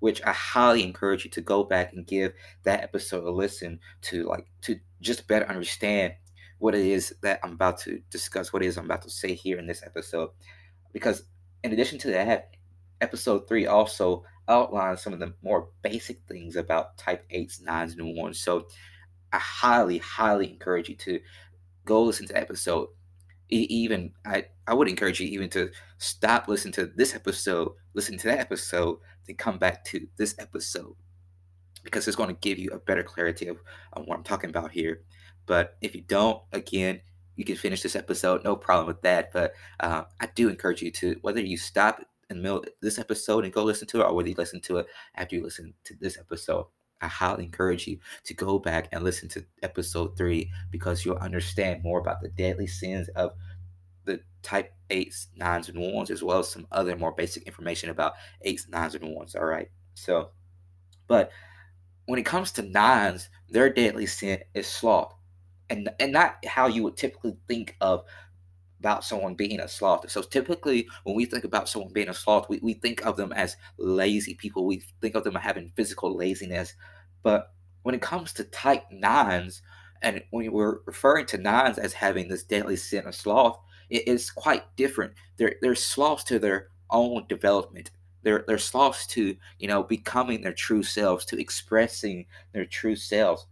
which 0.00 0.22
I 0.24 0.32
highly 0.32 0.82
encourage 0.82 1.24
you 1.24 1.30
to 1.30 1.40
go 1.40 1.62
back 1.62 1.92
and 1.92 2.06
give 2.06 2.32
that 2.64 2.82
episode 2.82 3.24
a 3.24 3.30
listen 3.30 3.80
to, 4.02 4.24
like 4.24 4.46
to 4.62 4.78
just 5.00 5.28
better 5.28 5.46
understand 5.46 6.14
what 6.58 6.74
it 6.74 6.84
is 6.84 7.14
that 7.22 7.40
I'm 7.42 7.52
about 7.52 7.78
to 7.80 8.00
discuss, 8.10 8.52
what 8.52 8.62
it 8.62 8.66
is 8.66 8.76
I'm 8.76 8.84
about 8.84 9.02
to 9.02 9.10
say 9.10 9.34
here 9.34 9.58
in 9.58 9.66
this 9.66 9.82
episode. 9.84 10.30
Because 10.92 11.24
in 11.64 11.72
addition 11.72 11.98
to 12.00 12.10
that, 12.10 12.50
episode 13.00 13.48
three 13.48 13.66
also 13.66 14.24
outlines 14.48 15.00
some 15.00 15.12
of 15.12 15.20
the 15.20 15.32
more 15.42 15.68
basic 15.82 16.20
things 16.28 16.56
about 16.56 16.98
type 16.98 17.24
8s, 17.30 17.62
9s, 17.62 17.98
and 17.98 18.16
1s. 18.16 18.36
So 18.36 18.66
I 19.32 19.38
highly, 19.38 19.98
highly 19.98 20.50
encourage 20.50 20.88
you 20.88 20.96
to 20.96 21.20
go 21.84 22.02
listen 22.02 22.26
to 22.28 22.36
episode. 22.36 22.88
Even 23.48 24.12
I, 24.24 24.46
I 24.66 24.74
would 24.74 24.88
encourage 24.88 25.18
you 25.20 25.26
even 25.28 25.48
to 25.50 25.70
stop 25.98 26.46
listening 26.46 26.72
to 26.74 26.86
this 26.86 27.14
episode, 27.14 27.72
listen 27.94 28.16
to 28.18 28.28
that 28.28 28.38
episode, 28.38 28.98
come 29.34 29.58
back 29.58 29.84
to 29.86 30.06
this 30.16 30.34
episode 30.38 30.94
because 31.82 32.06
it's 32.06 32.16
going 32.16 32.28
to 32.28 32.40
give 32.40 32.58
you 32.58 32.70
a 32.70 32.78
better 32.78 33.02
clarity 33.02 33.48
of 33.48 33.58
what 34.04 34.16
I'm 34.16 34.24
talking 34.24 34.50
about 34.50 34.72
here. 34.72 35.02
But 35.46 35.76
if 35.80 35.94
you 35.94 36.02
don't, 36.02 36.42
again, 36.52 37.00
you 37.36 37.44
can 37.44 37.56
finish 37.56 37.82
this 37.82 37.96
episode, 37.96 38.44
no 38.44 38.54
problem 38.56 38.86
with 38.86 39.02
that. 39.02 39.32
But 39.32 39.54
uh, 39.80 40.04
I 40.20 40.26
do 40.34 40.48
encourage 40.48 40.82
you 40.82 40.90
to, 40.92 41.16
whether 41.22 41.40
you 41.40 41.56
stop 41.56 42.00
in 42.28 42.36
the 42.36 42.42
middle 42.42 42.58
of 42.58 42.68
this 42.80 42.98
episode 42.98 43.44
and 43.44 43.52
go 43.52 43.64
listen 43.64 43.88
to 43.88 44.00
it, 44.00 44.04
or 44.04 44.14
whether 44.14 44.28
you 44.28 44.34
listen 44.36 44.60
to 44.62 44.78
it 44.78 44.86
after 45.14 45.36
you 45.36 45.42
listen 45.42 45.74
to 45.84 45.94
this 46.00 46.18
episode, 46.18 46.66
I 47.00 47.08
highly 47.08 47.44
encourage 47.44 47.86
you 47.86 47.98
to 48.24 48.34
go 48.34 48.58
back 48.58 48.88
and 48.92 49.02
listen 49.02 49.28
to 49.30 49.44
episode 49.62 50.16
three 50.16 50.50
because 50.70 51.04
you'll 51.04 51.16
understand 51.16 51.82
more 51.82 51.98
about 51.98 52.20
the 52.20 52.28
deadly 52.28 52.66
sins 52.66 53.08
of 53.16 53.32
the 54.10 54.20
type 54.42 54.72
eights, 54.90 55.28
nines, 55.36 55.68
and 55.68 55.78
ones, 55.78 56.10
as 56.10 56.22
well 56.22 56.40
as 56.40 56.48
some 56.48 56.66
other 56.72 56.96
more 56.96 57.12
basic 57.12 57.44
information 57.44 57.90
about 57.90 58.14
eights, 58.42 58.68
nines, 58.68 58.94
and 58.94 59.14
ones. 59.14 59.34
All 59.34 59.44
right. 59.44 59.68
So, 59.94 60.30
but 61.06 61.30
when 62.06 62.18
it 62.18 62.26
comes 62.26 62.52
to 62.52 62.62
nines, 62.62 63.28
their 63.48 63.72
deadly 63.72 64.06
sin 64.06 64.40
is 64.54 64.66
sloth. 64.66 65.14
And, 65.68 65.88
and 66.00 66.12
not 66.12 66.44
how 66.44 66.66
you 66.66 66.82
would 66.82 66.96
typically 66.96 67.36
think 67.46 67.76
of 67.80 68.04
about 68.80 69.04
someone 69.04 69.34
being 69.34 69.60
a 69.60 69.68
sloth. 69.68 70.10
So 70.10 70.22
typically, 70.22 70.88
when 71.04 71.14
we 71.14 71.26
think 71.26 71.44
about 71.44 71.68
someone 71.68 71.92
being 71.92 72.08
a 72.08 72.14
sloth, 72.14 72.48
we, 72.48 72.58
we 72.62 72.74
think 72.74 73.06
of 73.06 73.16
them 73.16 73.32
as 73.32 73.56
lazy 73.78 74.34
people. 74.34 74.66
We 74.66 74.82
think 75.00 75.14
of 75.14 75.22
them 75.22 75.36
having 75.36 75.72
physical 75.76 76.16
laziness. 76.16 76.74
But 77.22 77.52
when 77.82 77.94
it 77.94 78.02
comes 78.02 78.32
to 78.32 78.44
type 78.44 78.84
nines, 78.90 79.62
and 80.02 80.22
when 80.30 80.50
we're 80.50 80.80
referring 80.86 81.26
to 81.26 81.38
nines 81.38 81.78
as 81.78 81.92
having 81.92 82.26
this 82.26 82.42
deadly 82.42 82.76
sin 82.76 83.06
of 83.06 83.14
sloth, 83.14 83.60
it 83.90 84.08
is 84.08 84.30
quite 84.30 84.64
different. 84.76 85.12
They're, 85.36 85.56
they're 85.62 85.74
sloths 85.74 86.24
to 86.24 86.38
their 86.38 86.68
own 86.90 87.26
development. 87.28 87.90
They're, 88.22 88.44
they're 88.46 88.58
sloths 88.58 89.06
to, 89.08 89.36
you 89.58 89.68
know, 89.68 89.82
becoming 89.82 90.42
their 90.42 90.52
true 90.52 90.82
selves, 90.82 91.24
to 91.26 91.40
expressing 91.40 92.26
their 92.52 92.66
true 92.66 92.96
selves. 92.96 93.46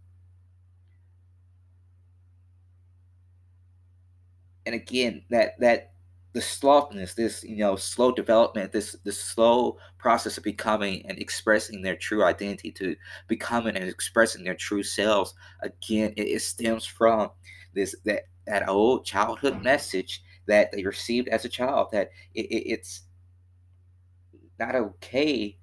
and 4.69 4.75
again 4.75 5.23
that 5.31 5.59
that 5.59 5.93
the 6.33 6.39
slothness 6.39 7.15
this 7.15 7.43
you 7.43 7.57
know 7.57 7.75
slow 7.75 8.11
development 8.11 8.71
this 8.71 8.95
this 9.03 9.19
slow 9.19 9.77
process 9.97 10.37
of 10.37 10.43
becoming 10.43 11.03
and 11.07 11.17
expressing 11.17 11.81
their 11.81 11.95
true 11.95 12.23
identity 12.23 12.71
to 12.71 12.95
becoming 13.27 13.75
and 13.75 13.89
expressing 13.89 14.43
their 14.43 14.53
true 14.53 14.83
selves 14.83 15.33
again 15.63 16.13
it, 16.17 16.27
it 16.27 16.41
stems 16.43 16.85
from 16.85 17.31
this 17.73 17.95
that 18.05 18.23
that 18.45 18.69
old 18.69 19.03
childhood 19.05 19.59
message 19.63 20.21
that 20.49 20.71
they 20.71 20.83
received 20.83 21.29
as 21.29 21.45
a 21.45 21.49
child 21.49 21.87
that 21.91 22.09
it, 22.35 22.45
it, 22.47 22.69
it's 22.69 23.01
not 24.59 24.75
okay 24.75 25.57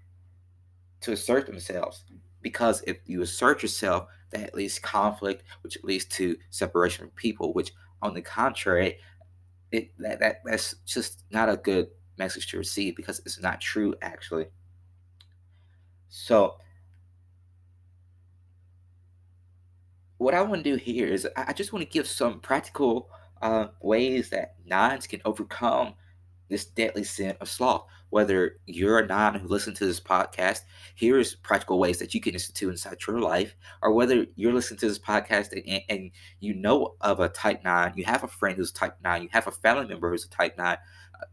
to 1.03 1.13
assert 1.13 1.47
themselves 1.47 2.05
because 2.41 2.83
if 2.87 2.97
you 3.05 3.21
assert 3.23 3.63
yourself 3.63 4.09
that 4.31 4.55
leads 4.55 4.79
conflict 4.79 5.45
which 5.63 5.77
leads 5.83 6.07
to 6.07 6.37
separation 6.51 7.05
from 7.05 7.11
people 7.17 7.53
which 7.53 7.73
on 8.03 8.15
the 8.15 8.23
contrary, 8.23 8.99
it 9.73 9.91
that, 9.99 10.21
that 10.21 10.41
that's 10.45 10.75
just 10.87 11.25
not 11.31 11.49
a 11.49 11.57
good 11.57 11.89
message 12.19 12.47
to 12.49 12.59
receive 12.59 12.97
because 12.97 13.21
it's 13.21 13.41
not 13.41 13.61
true 13.61 13.95
actually. 14.03 14.47
So 16.09 16.57
what 20.19 20.35
I 20.35 20.43
want 20.43 20.65
to 20.65 20.71
do 20.71 20.77
here 20.77 21.09
is 21.09 21.29
I 21.37 21.53
just 21.53 21.73
want 21.73 21.85
to 21.85 21.91
give 21.91 22.07
some 22.07 22.41
practical 22.41 23.11
uh, 23.43 23.69
ways 23.81 24.31
that 24.31 24.55
nines 24.65 25.07
can 25.07 25.21
overcome 25.25 25.95
this 26.49 26.65
deadly 26.65 27.05
sin 27.05 27.37
of 27.41 27.49
sloth. 27.49 27.87
Whether 28.11 28.61
you're 28.67 29.01
a 29.01 29.07
non 29.07 29.35
who 29.35 29.49
listens 29.49 29.79
to 29.79 29.87
this 29.87 30.01
podcast, 30.01 30.61
here's 30.95 31.35
practical 31.35 31.79
ways 31.79 31.99
that 31.99 32.15
you 32.15 32.21
can 32.21 32.35
institute 32.35 32.71
inside 32.71 32.99
your 33.07 33.21
life, 33.21 33.57
or 33.83 33.93
whether 33.93 34.27
you're 34.37 34.53
listening 34.53 34.79
to 34.81 34.89
this 34.89 34.99
podcast 34.99 35.53
and, 35.53 35.83
and 35.89 36.11
you 36.41 36.55
know 36.55 36.95
of 37.01 37.21
a 37.21 37.29
type 37.29 37.65
nine, 37.65 37.93
you 37.97 38.05
have 38.05 38.23
a 38.23 38.29
friend 38.29 38.57
who's 38.57 38.71
type 38.71 38.97
nine, 39.03 39.23
you 39.23 39.29
have 39.33 39.49
a 39.49 39.53
family 39.53 39.87
member 39.87 40.11
who's 40.11 40.25
a 40.25 40.29
type 40.29 40.57
nine, 40.57 40.79
uh, 41.21 41.27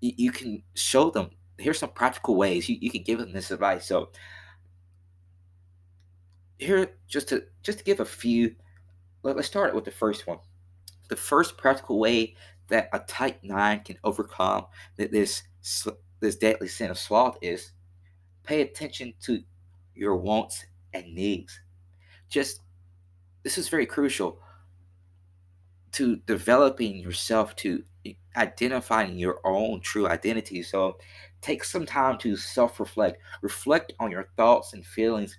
you, 0.00 0.12
you, 0.16 0.32
can 0.32 0.62
show 0.74 1.10
them. 1.10 1.30
Here's 1.58 1.78
some 1.78 1.90
practical 1.90 2.34
ways 2.34 2.68
you, 2.68 2.78
you 2.80 2.90
can 2.90 3.02
give 3.02 3.18
them 3.18 3.32
this 3.32 3.50
advice. 3.50 3.84
So 3.84 4.10
here, 6.58 6.92
just 7.08 7.28
to 7.28 7.44
just 7.62 7.78
to 7.78 7.84
give 7.84 8.00
a 8.00 8.06
few, 8.06 8.54
let, 9.22 9.36
let's 9.36 9.48
start 9.48 9.74
with 9.74 9.84
the 9.84 9.90
first 9.90 10.26
one. 10.26 10.38
The 11.10 11.16
first 11.16 11.58
practical 11.58 11.98
way 11.98 12.36
that 12.68 12.88
a 12.92 13.00
type 13.00 13.40
9 13.42 13.80
can 13.80 13.98
overcome 14.04 14.66
this 14.96 15.42
this 16.20 16.36
deadly 16.36 16.68
sin 16.68 16.90
of 16.90 16.98
sloth 16.98 17.36
is 17.42 17.72
pay 18.44 18.62
attention 18.62 19.12
to 19.22 19.42
your 19.94 20.16
wants 20.16 20.64
and 20.94 21.12
needs. 21.14 21.60
Just 22.28 22.60
this 23.42 23.58
is 23.58 23.68
very 23.68 23.86
crucial 23.86 24.40
to 25.92 26.16
developing 26.26 26.98
yourself 26.98 27.56
to 27.56 27.82
identifying 28.36 29.18
your 29.18 29.40
own 29.44 29.80
true 29.80 30.06
identity. 30.06 30.62
So 30.62 30.96
take 31.40 31.64
some 31.64 31.84
time 31.84 32.18
to 32.18 32.36
self-reflect 32.36 33.20
reflect 33.42 33.94
on 33.98 34.12
your 34.12 34.28
thoughts 34.36 34.74
and 34.74 34.86
feelings 34.86 35.38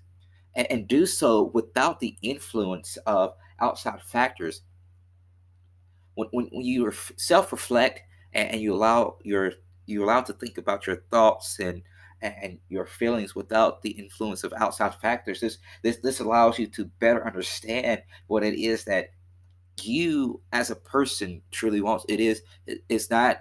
and, 0.55 0.69
and 0.69 0.87
do 0.87 1.05
so 1.05 1.51
without 1.53 2.01
the 2.01 2.17
influence 2.21 2.97
of 3.05 3.35
outside 3.61 4.01
factors 4.01 4.63
when, 6.15 6.27
when, 6.31 6.45
when 6.51 6.65
you 6.65 6.91
self-reflect 7.17 8.01
and, 8.33 8.51
and 8.51 8.61
you 8.61 8.73
allow 8.73 9.17
your 9.23 9.53
you 9.85 10.03
allow 10.03 10.21
to 10.21 10.33
think 10.33 10.57
about 10.57 10.87
your 10.87 10.97
thoughts 11.11 11.59
and 11.59 11.81
and 12.21 12.59
your 12.69 12.85
feelings 12.85 13.33
without 13.33 13.81
the 13.81 13.89
influence 13.89 14.43
of 14.43 14.53
outside 14.57 14.93
factors 14.95 15.39
this 15.39 15.57
this 15.81 15.97
this 15.97 16.19
allows 16.19 16.59
you 16.59 16.67
to 16.67 16.85
better 16.99 17.25
understand 17.25 18.01
what 18.27 18.43
it 18.43 18.53
is 18.53 18.83
that 18.85 19.09
you 19.81 20.41
as 20.51 20.69
a 20.69 20.75
person 20.75 21.41
truly 21.51 21.81
wants. 21.81 22.05
It 22.09 22.19
is 22.19 22.41
it's 22.67 23.09
not 23.09 23.37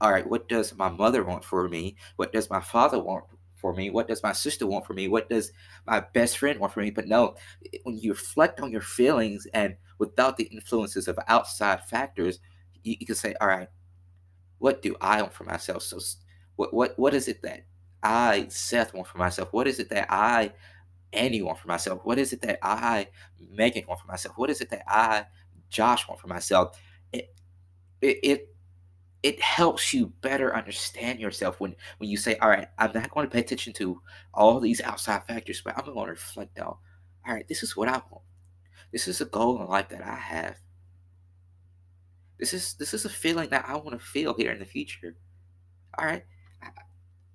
all 0.00 0.12
right 0.12 0.28
what 0.28 0.48
does 0.48 0.76
my 0.76 0.88
mother 0.88 1.24
want 1.24 1.44
for 1.44 1.68
me? 1.68 1.96
What 2.16 2.32
does 2.32 2.50
my 2.50 2.60
father 2.60 2.98
want 3.00 3.24
for 3.56 3.74
me? 3.74 3.90
What 3.90 4.08
does 4.08 4.22
my 4.22 4.32
sister 4.32 4.66
want 4.66 4.86
for 4.86 4.94
me? 4.94 5.08
What 5.08 5.28
does 5.28 5.52
my 5.86 6.00
best 6.00 6.38
friend 6.38 6.58
want 6.58 6.72
for 6.72 6.80
me? 6.80 6.90
But 6.90 7.08
no 7.08 7.36
when 7.84 7.98
you 7.98 8.12
reflect 8.12 8.60
on 8.60 8.70
your 8.70 8.80
feelings 8.80 9.46
and 9.54 9.76
without 9.98 10.36
the 10.36 10.44
influences 10.44 11.08
of 11.08 11.18
outside 11.28 11.84
factors, 11.84 12.40
you, 12.82 12.96
you 12.98 13.06
can 13.06 13.14
say, 13.14 13.34
all 13.40 13.48
right, 13.48 13.68
what 14.58 14.82
do 14.82 14.96
I 15.00 15.22
want 15.22 15.34
for 15.34 15.44
myself? 15.44 15.82
So 15.82 15.98
what 16.56 16.72
what 16.72 16.98
what 16.98 17.14
is 17.14 17.28
it 17.28 17.42
that 17.42 17.66
I, 18.02 18.46
Seth, 18.48 18.94
want 18.94 19.06
for 19.06 19.18
myself? 19.18 19.52
What 19.52 19.66
is 19.66 19.78
it 19.80 19.90
that 19.90 20.06
I, 20.10 20.52
Annie, 21.12 21.42
want 21.42 21.58
for 21.58 21.68
myself? 21.68 22.00
What 22.04 22.18
is 22.18 22.32
it 22.32 22.42
that 22.42 22.58
I, 22.62 23.08
Megan, 23.50 23.84
want 23.88 24.00
for 24.00 24.06
myself? 24.06 24.36
What 24.38 24.50
is 24.50 24.60
it 24.60 24.70
that 24.70 24.84
I, 24.86 25.26
Josh, 25.70 26.06
want 26.08 26.20
for 26.20 26.28
myself? 26.28 26.78
It 27.12 27.34
it, 28.00 28.18
it 28.22 28.54
it 29.24 29.40
helps 29.40 29.94
you 29.94 30.12
better 30.20 30.54
understand 30.54 31.18
yourself 31.18 31.58
when 31.58 31.74
when 31.96 32.10
you 32.10 32.16
say 32.16 32.36
all 32.38 32.50
right 32.50 32.68
i'm 32.78 32.92
not 32.92 33.10
going 33.10 33.26
to 33.26 33.32
pay 33.32 33.40
attention 33.40 33.72
to 33.72 33.98
all 34.34 34.60
these 34.60 34.82
outside 34.82 35.24
factors 35.26 35.62
but 35.64 35.76
i'm 35.78 35.84
going 35.86 36.06
to 36.06 36.12
reflect 36.12 36.58
on 36.58 36.66
all 36.66 36.78
right 37.26 37.48
this 37.48 37.62
is 37.62 37.74
what 37.74 37.88
i 37.88 37.92
want 37.92 38.22
this 38.94 39.08
is 39.08 39.20
a 39.20 39.24
goal 39.24 39.60
in 39.60 39.66
life 39.66 39.88
that 39.88 40.06
I 40.06 40.14
have. 40.14 40.56
This 42.38 42.54
is 42.54 42.74
this 42.74 42.94
is 42.94 43.04
a 43.04 43.08
feeling 43.08 43.48
that 43.48 43.64
I 43.66 43.74
want 43.74 43.90
to 43.90 43.98
feel 43.98 44.34
here 44.34 44.52
in 44.52 44.60
the 44.60 44.64
future. 44.64 45.16
All 45.98 46.06
right, 46.06 46.24
I, 46.62 46.68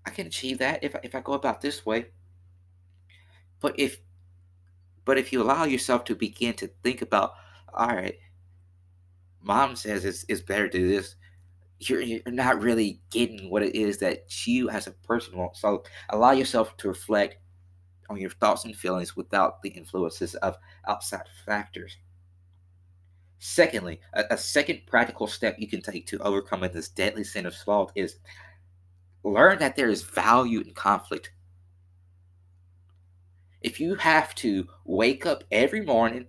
I 0.06 0.10
can 0.12 0.25
achieve 0.25 0.60
that 0.60 0.82
if 0.86 0.96
if 1.04 1.13
I 1.13 1.20
go 1.20 1.34
about 1.34 1.60
this 1.60 1.86
way. 1.86 2.06
But 3.60 3.78
if 3.78 4.00
but 5.04 5.18
if 5.18 5.34
you 5.34 5.42
allow 5.42 5.66
yourself 5.66 6.06
to 6.06 6.16
begin 6.16 6.54
to 6.54 6.72
think 6.82 7.01
about, 7.01 7.34
all 7.74 7.88
right, 7.88 8.16
mom 9.42 9.75
says 9.75 10.06
it's, 10.06 10.24
it's 10.30 10.42
better 10.42 10.70
to 10.70 10.78
do 10.78 10.88
this, 10.88 11.16
you're, 11.80 12.00
you're 12.00 12.22
not 12.28 12.62
really 12.62 13.01
getting 13.12 13.50
what 13.50 13.63
it 13.63 13.75
is 13.75 13.98
that 13.98 14.48
you 14.48 14.70
as 14.70 14.88
a 14.88 14.92
person 14.92 15.38
want. 15.38 15.58
So 15.58 15.84
allow 16.10 16.32
yourself 16.32 16.78
to 16.78 16.88
reflect 16.88 17.36
on 18.10 18.18
your 18.18 18.30
thoughts 18.32 18.66
and 18.66 18.75
feelings 18.75 19.16
without 19.16 19.62
the 19.62 19.70
influences 19.70 20.36
of 20.36 20.58
outside 20.88 21.25
factors. 21.46 21.98
Secondly, 23.39 24.01
a, 24.13 24.25
a 24.32 24.38
second 24.38 24.82
practical 24.86 25.28
step 25.28 25.56
you 25.60 25.68
can 25.68 25.82
take 25.82 26.06
to 26.08 26.20
overcoming 26.20 26.72
this 26.72 26.89
deadly 26.89 27.24
sin 27.24 27.46
of 27.46 27.56
sloth 27.56 27.92
is 27.96 28.18
learn 29.24 29.60
that 29.60 29.75
there 29.75 29.89
is 29.89 30.04
value 30.04 30.62
in 30.62 30.74
conflict. 30.74 31.32
If 33.62 33.80
you 33.80 33.96
have 33.96 34.36
to 34.36 34.68
wake 34.86 35.25
up 35.25 35.44
every 35.51 35.82
morning, 35.82 36.28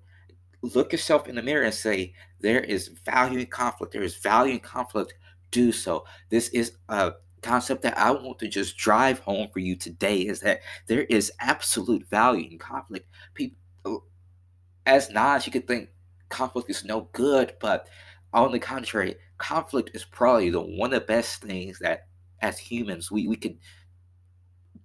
look 0.62 0.92
yourself 0.92 1.28
in 1.28 1.34
the 1.34 1.42
mirror 1.42 1.64
and 1.64 1.74
say, 1.74 2.14
There 2.40 2.60
is 2.60 2.88
value 2.88 3.40
in 3.40 3.46
conflict, 3.46 3.92
there 3.92 4.02
is 4.02 4.16
value 4.16 4.54
in 4.54 4.60
conflict, 4.60 5.14
do 5.50 5.72
so. 5.72 6.04
This 6.28 6.48
is 6.50 6.76
a 6.88 7.12
concept 7.42 7.82
that 7.82 7.98
I 7.98 8.10
want 8.10 8.38
to 8.40 8.48
just 8.48 8.76
drive 8.76 9.18
home 9.20 9.48
for 9.52 9.58
you 9.60 9.76
today 9.76 10.20
is 10.20 10.40
that 10.40 10.60
there 10.86 11.02
is 11.02 11.32
absolute 11.40 12.08
value 12.08 12.48
in 12.50 12.58
conflict. 12.58 13.08
People, 13.34 13.56
uh, 13.84 13.96
as 14.86 15.10
nods, 15.10 15.46
you 15.46 15.52
could 15.52 15.66
think 15.66 15.90
conflict 16.28 16.70
is 16.70 16.84
no 16.84 17.08
good, 17.12 17.54
but 17.60 17.88
on 18.32 18.52
the 18.52 18.58
contrary, 18.58 19.16
conflict 19.38 19.90
is 19.94 20.04
probably 20.04 20.50
the 20.50 20.60
one 20.60 20.92
of 20.92 21.00
the 21.00 21.06
best 21.06 21.42
things 21.42 21.78
that 21.80 22.06
as 22.40 22.58
humans 22.58 23.10
we, 23.10 23.26
we 23.26 23.36
could 23.36 23.58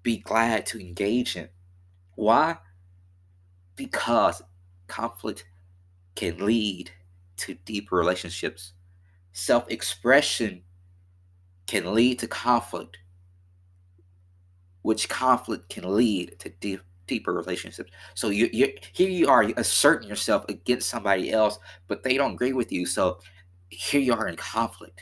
be 0.04 0.18
glad 0.18 0.66
to 0.68 0.80
engage 0.80 1.36
in. 1.36 1.50
Why? 2.16 2.58
Because 3.76 4.42
conflict 4.88 5.46
can 6.16 6.38
lead 6.46 6.92
to 7.38 7.56
deeper 7.66 7.96
relationships. 7.96 8.74
Self 9.34 9.70
expression 9.70 10.64
can 11.68 11.94
lead 11.94 12.20
to 12.20 12.28
conflict, 12.28 12.98
which 14.84 15.10
conflict 15.10 15.70
can 15.70 15.96
lead 15.96 16.38
to 16.40 16.50
deep, 16.50 16.82
deeper 17.08 17.34
relationships. 17.34 17.92
So 18.14 18.30
you, 18.30 18.50
you 18.52 18.74
here 18.94 19.10
you 19.10 19.28
are 19.30 19.44
asserting 19.58 20.10
yourself 20.10 20.46
against 20.50 20.90
somebody 20.90 21.32
else, 21.32 21.60
but 21.88 22.04
they 22.04 22.18
don't 22.18 22.34
agree 22.34 22.54
with 22.54 22.72
you. 22.72 22.86
So 22.86 23.20
here 23.70 24.02
you 24.02 24.14
are 24.14 24.28
in 24.28 24.36
conflict. 24.36 25.02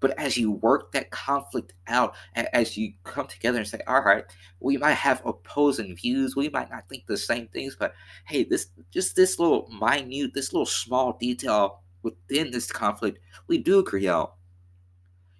But 0.00 0.18
as 0.18 0.36
you 0.36 0.52
work 0.52 0.92
that 0.92 1.10
conflict 1.10 1.72
out, 1.86 2.14
as 2.34 2.76
you 2.76 2.92
come 3.04 3.26
together 3.26 3.58
and 3.58 3.66
say, 3.66 3.80
all 3.86 4.02
right, 4.02 4.24
we 4.60 4.76
might 4.76 4.94
have 4.94 5.22
opposing 5.24 5.96
views, 5.96 6.36
we 6.36 6.50
might 6.50 6.70
not 6.70 6.86
think 6.90 7.06
the 7.06 7.16
same 7.16 7.48
things, 7.48 7.74
but 7.78 7.94
hey, 8.26 8.44
this 8.44 8.66
just 8.90 9.16
this 9.16 9.38
little 9.38 9.66
minute, 9.80 10.34
this 10.34 10.52
little 10.52 10.66
small 10.66 11.16
detail 11.18 11.80
within 12.02 12.50
this 12.50 12.70
conflict, 12.70 13.18
we 13.46 13.56
do 13.56 13.78
agree 13.78 14.06
on. 14.06 14.28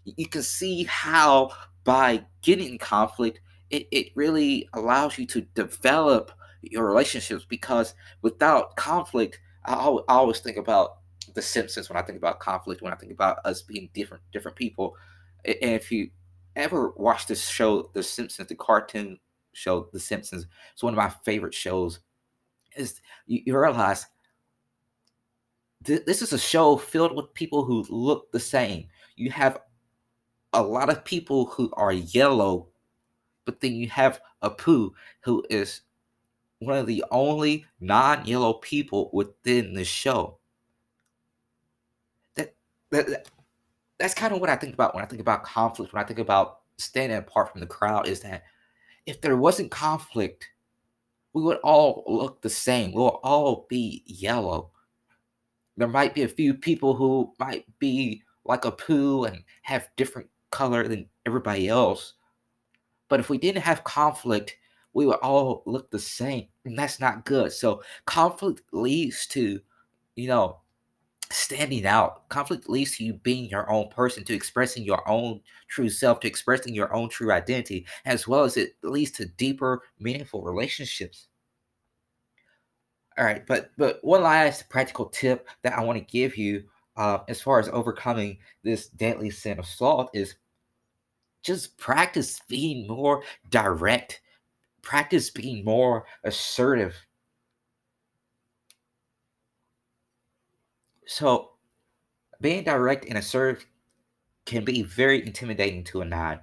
You 0.04 0.26
can 0.26 0.42
see 0.42 0.84
how 0.84 1.50
by 1.84 2.24
getting 2.42 2.68
in 2.68 2.78
conflict, 2.78 3.40
it, 3.70 3.88
it 3.90 4.08
really 4.14 4.68
allows 4.74 5.18
you 5.18 5.26
to 5.26 5.42
develop 5.54 6.32
your 6.62 6.86
relationships 6.86 7.44
because 7.48 7.94
without 8.22 8.76
conflict, 8.76 9.40
I 9.64 9.74
always 10.08 10.40
think 10.40 10.56
about 10.56 10.98
the 11.34 11.42
Simpsons 11.42 11.88
when 11.88 11.98
I 11.98 12.02
think 12.02 12.18
about 12.18 12.40
conflict, 12.40 12.82
when 12.82 12.92
I 12.92 12.96
think 12.96 13.12
about 13.12 13.38
us 13.44 13.62
being 13.62 13.88
different 13.94 14.22
different 14.32 14.56
people. 14.56 14.94
And 15.44 15.56
if 15.60 15.90
you 15.90 16.10
ever 16.56 16.92
watch 16.96 17.26
this 17.26 17.46
show, 17.46 17.90
The 17.94 18.02
Simpsons, 18.02 18.48
the 18.48 18.54
cartoon 18.54 19.18
show, 19.52 19.88
The 19.92 20.00
Simpsons, 20.00 20.46
it's 20.72 20.82
one 20.82 20.94
of 20.94 20.98
my 20.98 21.10
favorite 21.24 21.54
shows. 21.54 22.00
Is 22.76 23.00
you, 23.26 23.42
you 23.46 23.58
realize 23.58 24.06
th- 25.84 26.04
this 26.06 26.22
is 26.22 26.32
a 26.32 26.38
show 26.38 26.76
filled 26.76 27.16
with 27.16 27.32
people 27.34 27.64
who 27.64 27.84
look 27.88 28.32
the 28.32 28.40
same. 28.40 28.88
You 29.16 29.30
have 29.30 29.58
a 30.54 30.62
lot 30.62 30.88
of 30.88 31.04
people 31.04 31.46
who 31.46 31.70
are 31.74 31.92
yellow, 31.92 32.68
but 33.44 33.60
then 33.60 33.74
you 33.74 33.88
have 33.88 34.20
Apu 34.42 34.90
who 35.20 35.44
is 35.50 35.82
one 36.60 36.78
of 36.78 36.86
the 36.86 37.04
only 37.10 37.66
non-yellow 37.80 38.54
people 38.54 39.10
within 39.12 39.74
the 39.74 39.84
show 39.84 40.38
that, 42.36 42.54
that 42.90 43.28
that's 43.98 44.14
kind 44.14 44.32
of 44.32 44.40
what 44.40 44.50
I 44.50 44.56
think 44.56 44.74
about 44.74 44.94
when 44.94 45.04
I 45.04 45.06
think 45.06 45.20
about 45.20 45.44
conflict, 45.44 45.92
when 45.92 46.02
I 46.02 46.06
think 46.06 46.18
about 46.18 46.60
standing 46.78 47.18
apart 47.18 47.52
from 47.52 47.60
the 47.60 47.66
crowd, 47.66 48.08
is 48.08 48.20
that 48.20 48.44
if 49.06 49.20
there 49.20 49.36
wasn't 49.36 49.70
conflict, 49.70 50.48
we 51.32 51.42
would 51.42 51.58
all 51.58 52.04
look 52.06 52.40
the 52.40 52.50
same. 52.50 52.92
We'll 52.92 53.20
all 53.22 53.66
be 53.68 54.02
yellow. 54.06 54.70
There 55.76 55.88
might 55.88 56.14
be 56.14 56.22
a 56.22 56.28
few 56.28 56.54
people 56.54 56.94
who 56.94 57.32
might 57.38 57.66
be 57.78 58.22
like 58.44 58.62
Apu 58.62 59.26
and 59.26 59.42
have 59.62 59.88
different 59.96 60.28
color 60.54 60.86
than 60.86 61.06
everybody 61.26 61.68
else. 61.68 62.14
But 63.08 63.20
if 63.20 63.28
we 63.28 63.38
didn't 63.38 63.62
have 63.62 63.84
conflict, 63.84 64.56
we 64.92 65.04
would 65.04 65.18
all 65.18 65.64
look 65.66 65.90
the 65.90 65.98
same. 65.98 66.46
And 66.64 66.78
that's 66.78 67.00
not 67.00 67.24
good. 67.24 67.52
So 67.52 67.82
conflict 68.06 68.62
leads 68.72 69.26
to, 69.28 69.60
you 70.14 70.28
know, 70.28 70.60
standing 71.30 71.84
out. 71.84 72.28
Conflict 72.28 72.68
leads 72.68 72.96
to 72.96 73.04
you 73.04 73.14
being 73.14 73.50
your 73.50 73.68
own 73.68 73.88
person, 73.88 74.24
to 74.24 74.34
expressing 74.34 74.84
your 74.84 75.06
own 75.08 75.40
true 75.68 75.88
self, 75.88 76.20
to 76.20 76.28
expressing 76.28 76.72
your 76.72 76.94
own 76.94 77.08
true 77.08 77.32
identity, 77.32 77.84
as 78.04 78.28
well 78.28 78.44
as 78.44 78.56
it 78.56 78.76
leads 78.84 79.10
to 79.12 79.26
deeper, 79.26 79.82
meaningful 79.98 80.42
relationships. 80.42 81.26
All 83.18 83.24
right, 83.24 83.46
but 83.46 83.70
but 83.76 83.98
one 84.02 84.22
last 84.22 84.68
practical 84.68 85.06
tip 85.06 85.48
that 85.62 85.76
I 85.76 85.82
want 85.82 85.98
to 85.98 86.12
give 86.12 86.36
you 86.36 86.64
uh, 86.96 87.18
as 87.28 87.40
far 87.40 87.58
as 87.58 87.68
overcoming 87.68 88.38
this 88.62 88.88
deadly 88.88 89.30
sin 89.30 89.58
of 89.58 89.66
sloth 89.66 90.10
is 90.14 90.36
just 91.44 91.78
practice 91.78 92.40
being 92.48 92.86
more 92.88 93.22
direct, 93.50 94.20
practice 94.82 95.30
being 95.30 95.64
more 95.64 96.06
assertive 96.24 96.96
So, 101.06 101.50
being 102.40 102.64
direct 102.64 103.06
and 103.06 103.18
assertive 103.18 103.66
can 104.46 104.64
be 104.64 104.82
very 104.82 105.24
intimidating 105.26 105.84
to 105.84 106.00
a 106.00 106.04
nine. 106.04 106.40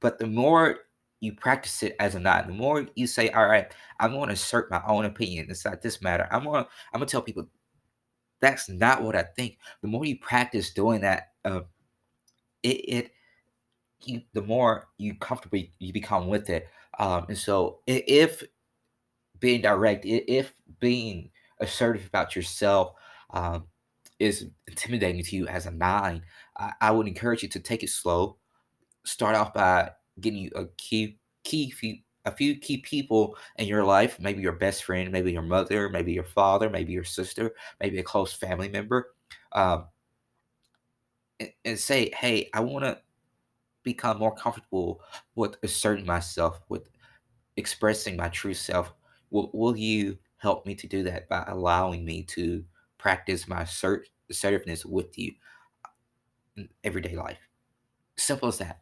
But 0.00 0.18
the 0.18 0.26
more 0.26 0.78
you 1.20 1.32
practice 1.34 1.82
it 1.82 1.96
as 1.98 2.14
a 2.14 2.20
nine, 2.20 2.46
the 2.46 2.54
more 2.54 2.86
you 2.94 3.06
say, 3.06 3.30
"All 3.30 3.46
right, 3.46 3.72
I'm 4.00 4.12
going 4.12 4.28
to 4.28 4.34
assert 4.34 4.70
my 4.70 4.82
own 4.86 5.04
opinion. 5.04 5.46
It's 5.50 5.64
not 5.64 5.82
this 5.82 6.00
matter. 6.02 6.28
I'm 6.30 6.44
going. 6.44 6.64
to 6.64 6.70
I'm 6.92 7.00
going 7.00 7.06
to 7.08 7.10
tell 7.10 7.22
people 7.22 7.48
that's 8.40 8.68
not 8.68 9.02
what 9.02 9.16
I 9.16 9.22
think." 9.22 9.58
The 9.82 9.88
more 9.88 10.04
you 10.04 10.18
practice 10.18 10.72
doing 10.72 11.00
that, 11.02 11.32
uh, 11.44 11.62
it, 12.62 12.68
it 12.68 13.12
you 14.04 14.22
the 14.32 14.42
more 14.42 14.88
you 14.98 15.14
comfortably 15.14 15.72
you 15.78 15.92
become 15.92 16.28
with 16.28 16.50
it. 16.50 16.68
Um, 16.98 17.26
and 17.28 17.38
so, 17.38 17.80
if 17.86 18.42
being 19.40 19.60
direct, 19.60 20.04
if 20.04 20.52
being 20.80 21.30
assertive 21.60 22.06
about 22.06 22.36
yourself 22.36 22.94
um, 23.30 23.64
is 24.18 24.46
intimidating 24.66 25.22
to 25.22 25.36
you 25.36 25.46
as 25.46 25.66
a 25.66 25.70
nine, 25.70 26.22
I, 26.56 26.72
I, 26.80 26.90
would 26.90 27.06
encourage 27.06 27.42
you 27.42 27.48
to 27.50 27.60
take 27.60 27.82
it 27.82 27.90
slow. 27.90 28.36
Start 29.04 29.36
off 29.36 29.54
by 29.54 29.90
getting 30.20 30.40
you 30.40 30.50
a 30.56 30.66
key 30.76 31.18
key 31.44 31.70
few 31.70 31.98
a 32.24 32.32
few 32.32 32.56
key 32.58 32.78
people 32.78 33.36
in 33.56 33.66
your 33.66 33.84
life, 33.84 34.18
maybe 34.20 34.42
your 34.42 34.52
best 34.52 34.84
friend, 34.84 35.10
maybe 35.10 35.32
your 35.32 35.42
mother, 35.42 35.88
maybe 35.88 36.12
your 36.12 36.24
father, 36.24 36.68
maybe 36.68 36.92
your 36.92 37.04
sister, 37.04 37.54
maybe 37.80 37.98
a 37.98 38.02
close 38.02 38.32
family 38.32 38.68
member, 38.68 39.14
um, 39.52 39.86
and, 41.40 41.52
and 41.64 41.78
say, 41.78 42.10
"Hey, 42.14 42.50
I 42.52 42.60
want 42.60 42.84
to 42.84 42.98
become 43.92 44.18
more 44.18 44.34
comfortable 44.34 45.00
with 45.34 45.56
asserting 45.62 46.04
myself, 46.04 46.60
with 46.68 46.90
expressing 47.56 48.16
my 48.16 48.28
true 48.28 48.54
self. 48.54 48.92
Will, 49.30 49.50
will 49.54 49.76
you 49.76 50.18
help 50.36 50.66
me 50.66 50.74
to 50.74 50.86
do 50.86 51.02
that 51.04 51.28
by 51.28 51.42
allowing 51.48 52.04
me 52.04 52.22
to 52.22 52.64
practice 52.98 53.48
my 53.48 53.62
assert- 53.62 54.08
assertiveness 54.30 54.84
with 54.84 55.18
you 55.18 55.32
uh, 55.84 55.88
in 56.56 56.68
everyday 56.84 57.16
life. 57.16 57.38
Simple 58.16 58.48
as 58.48 58.58
that. 58.58 58.80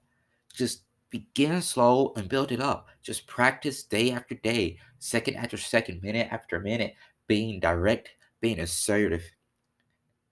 Just 0.52 0.82
begin 1.10 1.62
slow 1.62 2.12
and 2.16 2.28
build 2.28 2.50
it 2.50 2.60
up. 2.60 2.88
Just 3.02 3.26
practice 3.26 3.84
day 3.84 4.10
after 4.10 4.34
day, 4.34 4.78
second 4.98 5.36
after 5.36 5.56
second, 5.56 6.02
minute 6.02 6.28
after 6.32 6.58
minute, 6.58 6.94
being 7.28 7.60
direct, 7.60 8.10
being 8.40 8.58
assertive. 8.58 9.22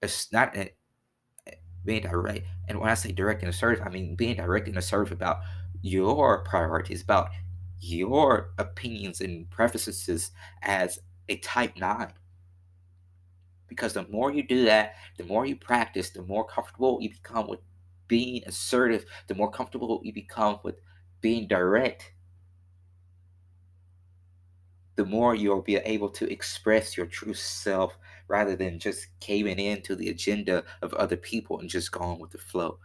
It's 0.02 0.32
not 0.32 0.56
a, 0.56 0.70
being 1.84 2.02
direct. 2.02 2.46
And 2.68 2.80
when 2.80 2.90
I 2.90 2.94
say 2.94 3.12
direct 3.12 3.42
and 3.42 3.50
assertive, 3.50 3.86
I 3.86 3.90
mean 3.90 4.14
being 4.14 4.36
direct 4.36 4.68
and 4.68 4.76
assertive 4.76 5.12
about 5.12 5.40
your 5.82 6.42
priorities, 6.44 7.02
about 7.02 7.30
your 7.78 8.52
opinions 8.58 9.20
and 9.20 9.48
preferences 9.50 10.30
as 10.62 10.98
a 11.28 11.36
type 11.38 11.76
nine 11.76 12.12
because 13.74 13.92
the 13.92 14.06
more 14.08 14.30
you 14.30 14.42
do 14.46 14.64
that, 14.66 14.94
the 15.16 15.24
more 15.24 15.46
you 15.46 15.56
practice, 15.56 16.10
the 16.10 16.22
more 16.22 16.46
comfortable 16.46 16.98
you 17.00 17.10
become 17.10 17.48
with 17.48 17.60
being 18.06 18.42
assertive, 18.46 19.04
the 19.26 19.34
more 19.34 19.50
comfortable 19.50 20.00
you 20.04 20.12
become 20.12 20.58
with 20.62 20.76
being 21.20 21.48
direct, 21.48 22.12
the 24.96 25.04
more 25.04 25.34
you'll 25.34 25.62
be 25.62 25.76
able 25.76 26.08
to 26.08 26.30
express 26.30 26.96
your 26.96 27.06
true 27.06 27.34
self 27.34 27.98
rather 28.28 28.56
than 28.56 28.78
just 28.78 29.08
caving 29.20 29.58
in 29.58 29.82
to 29.82 29.94
the 29.94 30.08
agenda 30.10 30.64
of 30.82 30.94
other 30.94 31.16
people 31.16 31.60
and 31.60 31.68
just 31.68 31.92
going 31.92 32.18
with 32.18 32.30
the 32.30 32.38
flow. 32.38 32.78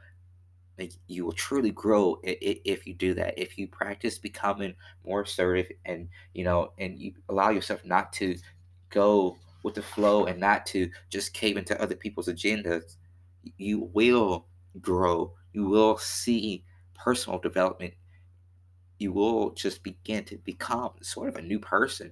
Like 0.78 0.94
you 1.08 1.26
will 1.26 1.34
truly 1.34 1.72
grow 1.72 2.20
if 2.24 2.88
you 2.88 2.94
do 2.94 3.14
that. 3.16 3.38
If 3.38 3.58
you 3.58 3.68
practice 3.68 4.18
becoming 4.18 4.76
more 5.06 5.24
assertive 5.24 5.72
and 5.86 6.08
you 6.34 6.44
know, 6.44 6.72
and 6.78 6.98
you 6.98 7.14
allow 7.28 7.50
yourself 7.50 7.84
not 7.84 8.14
to 8.14 8.38
go 8.90 9.38
with 9.64 9.76
the 9.76 9.82
flow 9.82 10.26
and 10.26 10.40
not 10.40 10.66
to 10.68 10.90
just 11.10 11.34
cave 11.34 11.58
into 11.58 11.82
other 11.82 11.96
people's 11.96 12.30
agendas, 12.30 12.96
you 13.58 13.90
will 13.94 14.46
grow. 14.80 15.34
You 15.52 15.66
will 15.66 15.98
see 15.98 16.64
personal 16.96 17.40
development. 17.40 17.94
You 19.00 19.12
will 19.12 19.52
just 19.52 19.84
begin 19.84 20.24
to 20.26 20.38
become 20.38 20.92
sort 21.02 21.28
of 21.28 21.36
a 21.36 21.42
new 21.42 21.60
person. 21.60 22.12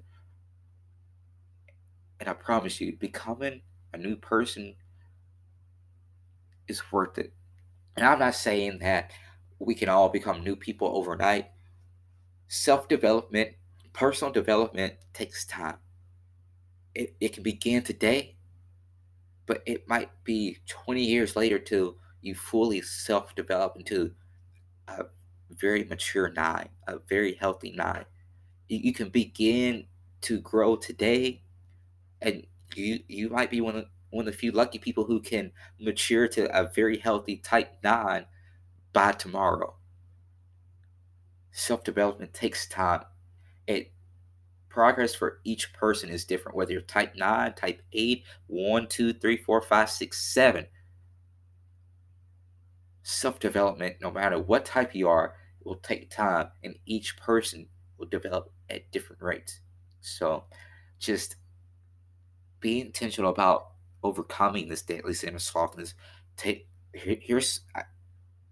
And 2.20 2.30
I 2.30 2.34
promise 2.34 2.82
you, 2.82 2.98
becoming 2.98 3.62
a 3.94 3.98
new 3.98 4.16
person 4.16 4.76
is 6.68 6.92
worth 6.92 7.18
it. 7.18 7.34
And 7.96 8.06
I'm 8.06 8.20
not 8.20 8.36
saying 8.36 8.80
that 8.80 9.12
we 9.60 9.76
can 9.76 9.90
all 9.90 10.10
become 10.10 10.44
new 10.44 10.56
people 10.56 10.90
overnight. 10.96 11.48
Self 12.48 12.88
development, 12.88 13.52
personal 13.94 14.32
development 14.32 14.94
takes 15.14 15.46
time. 15.46 15.78
It, 16.94 17.16
it 17.20 17.34
can 17.34 17.44
begin 17.44 17.84
today, 17.84 18.38
but 19.46 19.62
it 19.66 19.88
might 19.88 20.10
be 20.24 20.58
20 20.68 21.04
years 21.04 21.36
later 21.36 21.60
till 21.60 21.98
you 22.22 22.36
fully 22.36 22.82
self 22.82 23.36
develop 23.36 23.76
into 23.78 24.12
a 24.88 25.06
very 25.50 25.84
mature 25.84 26.30
nine, 26.30 26.70
a 26.88 27.00
very 27.10 27.36
healthy 27.36 27.72
nine. 27.72 28.06
You, 28.68 28.80
you 28.80 28.94
can 28.94 29.10
begin 29.10 29.86
to 30.22 30.40
grow 30.40 30.76
today, 30.76 31.42
and 32.22 32.46
you 32.76 33.00
you 33.08 33.30
might 33.30 33.50
be 33.52 33.62
one 33.62 33.76
of 33.76 33.86
one 34.10 34.28
of 34.28 34.34
the 34.34 34.38
few 34.38 34.52
lucky 34.52 34.80
people 34.80 35.04
who 35.04 35.20
can 35.20 35.52
mature 35.80 36.28
to 36.28 36.58
a 36.58 36.68
very 36.68 36.98
healthy 36.98 37.38
type 37.38 37.74
nine 37.84 38.26
by 38.94 39.12
tomorrow. 39.12 39.76
Self 41.52 41.84
development 41.84 42.34
takes 42.34 42.68
time. 42.68 43.04
It 43.68 43.92
progress 44.78 45.16
for 45.16 45.40
each 45.44 45.74
person 45.74 46.08
is 46.08 46.24
different, 46.24 46.56
whether 46.56 46.72
you're 46.72 46.82
type 46.82 47.16
9, 47.16 47.54
type 47.56 47.82
8, 47.94 48.24
1, 48.46 48.88
2, 48.88 49.14
3, 49.14 49.38
4, 49.38 49.62
5, 49.64 49.90
6, 49.90 50.34
7. 50.34 50.68
Self 53.02 53.40
development, 53.40 53.96
no 54.00 54.12
matter 54.12 54.40
what 54.40 54.66
type 54.66 54.94
you 54.94 55.10
are, 55.10 55.34
will 55.64 55.78
take 55.78 56.12
time, 56.12 56.50
and 56.64 56.76
each 56.86 57.18
person 57.18 57.68
will 57.98 58.06
develop 58.06 58.52
at 58.70 58.92
different 58.92 59.24
rates. 59.24 59.62
So 60.02 60.44
just 61.00 61.38
be 62.68 62.82
intentional 62.82 63.32
about 63.32 63.70
overcoming 64.04 64.68
this 64.68 64.82
deadly 64.82 65.14
sin 65.14 65.36
of 65.36 65.42
slothfulness. 65.42 65.94
Take 66.36 66.68
here's 66.94 67.62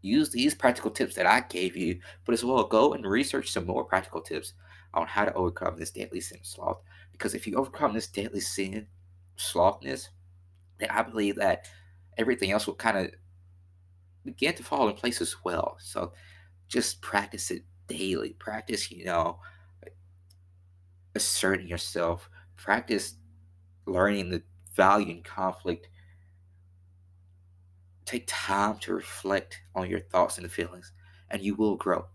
use 0.01 0.29
these 0.29 0.55
practical 0.55 0.91
tips 0.91 1.15
that 1.15 1.25
I 1.25 1.41
gave 1.41 1.75
you, 1.75 1.99
but 2.23 2.33
as 2.33 2.45
well 2.45 2.63
go 2.63 2.93
and 2.93 3.05
research 3.05 3.51
some 3.51 3.65
more 3.65 3.83
practical 3.83 4.21
tips 4.21 4.53
on 4.93 5.07
how 5.07 5.25
to 5.25 5.33
overcome 5.33 5.77
this 5.77 5.91
deadly 5.91 6.21
sin 6.21 6.37
of 6.39 6.45
sloth. 6.45 6.81
Because 7.11 7.33
if 7.33 7.45
you 7.45 7.55
overcome 7.55 7.93
this 7.93 8.07
deadly 8.07 8.39
sin, 8.39 8.87
slothness, 9.35 10.09
then 10.77 10.89
I 10.89 11.01
believe 11.01 11.35
that 11.35 11.67
everything 12.17 12.51
else 12.51 12.67
will 12.67 12.75
kind 12.75 12.97
of 12.97 13.11
begin 14.23 14.55
to 14.55 14.63
fall 14.63 14.87
in 14.87 14.95
place 14.95 15.19
as 15.19 15.35
well. 15.43 15.75
So 15.79 16.13
just 16.69 17.01
practice 17.01 17.51
it 17.51 17.63
daily. 17.87 18.29
Practice, 18.39 18.89
you 18.91 19.03
know, 19.03 19.39
asserting 21.15 21.67
yourself. 21.67 22.29
Practice 22.55 23.15
learning 23.85 24.29
the 24.29 24.43
value 24.75 25.11
in 25.11 25.23
conflict 25.23 25.87
Take 28.05 28.25
time 28.27 28.77
to 28.79 28.93
reflect 28.93 29.61
on 29.73 29.89
your 29.89 29.99
thoughts 29.99 30.37
and 30.37 30.51
feelings, 30.51 30.91
and 31.31 31.41
you 31.41 31.55
will 31.55 31.75
grow. 31.75 32.05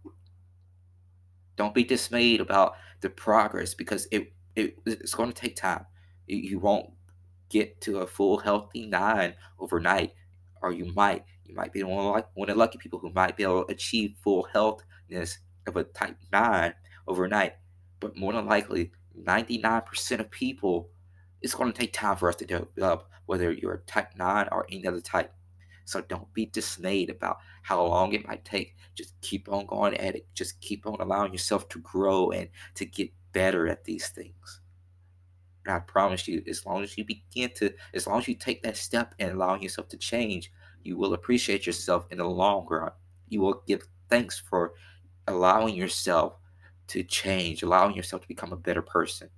Don't 1.57 1.75
be 1.75 1.83
dismayed 1.83 2.41
about 2.41 2.75
the 3.01 3.11
progress 3.11 3.75
because 3.75 4.07
it, 4.13 4.33
it 4.55 4.79
it's 4.87 5.15
going 5.15 5.33
to 5.33 5.35
take 5.41 5.57
time. 5.57 5.85
You, 6.29 6.61
won't 6.61 6.91
get 7.49 7.81
to 7.81 7.99
a 7.99 8.07
full 8.07 8.39
healthy 8.39 8.87
nine 8.87 9.35
overnight, 9.59 10.15
or 10.63 10.73
you 10.73 10.93
might. 10.95 11.25
You 11.45 11.57
might 11.57 11.73
be 11.73 11.83
one 11.83 12.21
of, 12.21 12.25
one 12.35 12.49
of 12.49 12.55
the 12.55 12.59
lucky 12.59 12.79
people 12.79 13.01
who 13.01 13.11
might 13.13 13.37
be 13.37 13.43
able 13.43 13.65
to 13.65 13.73
achieve 13.73 14.15
full 14.23 14.45
healthiness 14.53 15.39
of 15.67 15.77
a 15.77 15.83
type 15.83 16.17
nine 16.33 16.73
overnight. 17.09 17.55
But 17.99 18.17
more 18.17 18.33
than 18.33 18.47
likely, 18.47 18.93
99% 19.21 20.21
of 20.21 20.31
people, 20.31 20.89
it's 21.43 21.55
going 21.55 21.73
to 21.73 21.79
take 21.79 21.93
time 21.93 22.17
for 22.17 22.29
us 22.29 22.37
to 22.37 22.47
develop, 22.47 23.09
whether 23.27 23.53
you're 23.53 23.75
a 23.75 23.81
type 23.81 24.11
9 24.17 24.49
or 24.53 24.67
any 24.71 24.87
other 24.87 25.01
type. 25.01 25.33
So 25.85 26.01
don't 26.03 26.33
be 26.35 26.47
dismayed 26.47 27.11
about 27.11 27.39
how 27.63 27.85
long 27.85 28.13
it 28.13 28.27
might 28.27 28.45
take. 28.45 28.77
Just 28.95 29.21
keep 29.23 29.49
on 29.49 29.67
going 29.67 29.97
at 29.97 30.15
it. 30.15 30.27
Just 30.35 30.61
keep 30.61 30.87
on 30.87 31.01
allowing 31.01 31.33
yourself 31.33 31.69
to 31.71 31.81
grow 31.81 32.31
and 32.31 32.49
to 32.77 32.85
get 32.85 33.11
better 33.33 33.69
at 33.69 33.85
these 33.85 34.09
things. 34.09 34.61
And 35.67 35.75
I 35.75 35.81
promise 35.81 36.29
you, 36.29 36.43
as 36.49 36.65
long 36.65 36.83
as 36.83 36.97
you 36.97 37.05
begin 37.05 37.51
to, 37.57 37.73
as 37.93 38.07
long 38.07 38.19
as 38.19 38.29
you 38.29 38.35
take 38.35 38.63
that 38.63 38.77
step 38.77 39.15
and 39.19 39.33
allowing 39.33 39.63
yourself 39.63 39.89
to 39.89 39.97
change, 39.97 40.53
you 40.83 40.97
will 40.97 41.15
appreciate 41.15 41.67
yourself 41.67 42.07
in 42.11 42.19
the 42.19 42.25
long 42.25 42.67
run. 42.69 42.93
You 43.29 43.41
will 43.41 43.63
give 43.67 43.83
thanks 44.09 44.39
for 44.39 44.75
allowing 45.27 45.75
yourself 45.75 46.37
to 46.89 47.03
change, 47.03 47.63
allowing 47.63 47.95
yourself 47.95 48.23
to 48.23 48.29
become 48.29 48.53
a 48.53 48.57
better 48.57 48.83
person. 48.83 49.29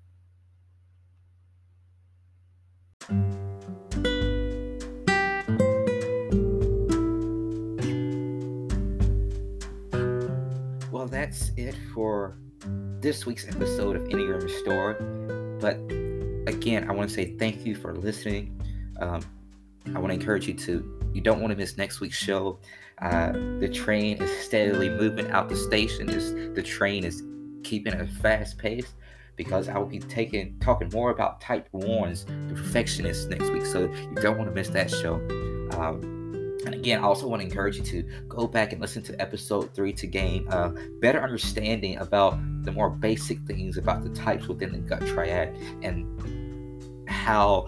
That's 11.33 11.51
it 11.57 11.75
for 11.95 12.37
this 13.01 13.25
week's 13.25 13.49
episode 13.49 13.97
of 13.97 14.03
Enneagram 14.03 14.43
Restored. 14.43 14.99
But 15.63 15.77
again, 16.47 16.91
I 16.91 16.93
want 16.93 17.09
to 17.09 17.15
say 17.15 17.39
thank 17.39 17.65
you 17.65 17.75
for 17.75 17.95
listening. 17.95 18.61
Um, 19.01 19.23
I 19.95 19.99
want 19.99 20.09
to 20.09 20.13
encourage 20.13 20.47
you 20.47 20.53
to, 20.53 21.11
you 21.15 21.23
don't 21.23 21.41
want 21.41 21.51
to 21.51 21.57
miss 21.57 21.79
next 21.79 22.01
week's 22.01 22.19
show. 22.19 22.59
Uh, 23.01 23.33
the 23.61 23.71
train 23.73 24.23
is 24.23 24.45
steadily 24.45 24.91
moving 24.91 25.31
out 25.31 25.49
the 25.49 25.57
station. 25.57 26.07
The 26.53 26.63
train 26.63 27.03
is 27.03 27.23
keeping 27.65 27.95
a 27.95 28.07
fast 28.07 28.59
pace 28.59 28.93
because 29.35 29.71
I 29.71 29.79
will 29.79 29.87
be 29.87 30.01
taking 30.01 30.59
talking 30.61 30.91
more 30.93 31.13
about 31.13 31.41
type 31.41 31.67
ones, 31.73 32.27
the 32.27 32.55
perfectionists 32.55 33.25
next 33.25 33.49
week. 33.49 33.65
So 33.65 33.91
you 33.91 34.17
don't 34.17 34.37
want 34.37 34.51
to 34.51 34.55
miss 34.55 34.69
that 34.69 34.91
show. 34.91 35.15
Um, 35.79 36.22
and 36.65 36.75
again, 36.75 37.01
I 37.01 37.03
also 37.03 37.27
want 37.27 37.41
to 37.41 37.47
encourage 37.47 37.77
you 37.77 37.85
to 37.85 38.03
go 38.29 38.47
back 38.47 38.73
and 38.73 38.81
listen 38.81 39.03
to 39.05 39.21
episode 39.21 39.75
three 39.75 39.93
to 39.95 40.07
gain 40.07 40.47
a 40.49 40.71
better 41.01 41.23
understanding 41.23 41.99
about 41.99 42.39
the 42.65 42.73
more 42.73 42.91
basic 42.91 43.41
things 43.41 43.77
about 43.77 44.05
the 44.05 44.11
types 44.11 44.47
within 44.47 44.73
the 44.73 44.79
gut 44.79 45.05
triad 45.07 45.57
and 45.83 47.09
how 47.09 47.67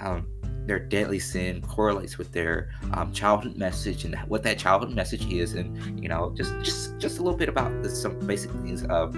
um, 0.00 0.26
their 0.66 0.78
deadly 0.78 1.18
sin 1.18 1.60
correlates 1.62 2.18
with 2.18 2.32
their 2.32 2.70
um, 2.94 3.12
childhood 3.12 3.56
message 3.56 4.04
and 4.04 4.16
what 4.28 4.42
that 4.42 4.58
childhood 4.58 4.94
message 4.94 5.30
is, 5.32 5.54
and 5.54 6.00
you 6.00 6.08
know, 6.08 6.32
just 6.36 6.52
just 6.62 6.98
just 6.98 7.18
a 7.18 7.22
little 7.22 7.38
bit 7.38 7.48
about 7.48 7.82
the, 7.82 7.90
some 7.90 8.18
basic 8.26 8.50
things 8.50 8.84
of 8.84 9.16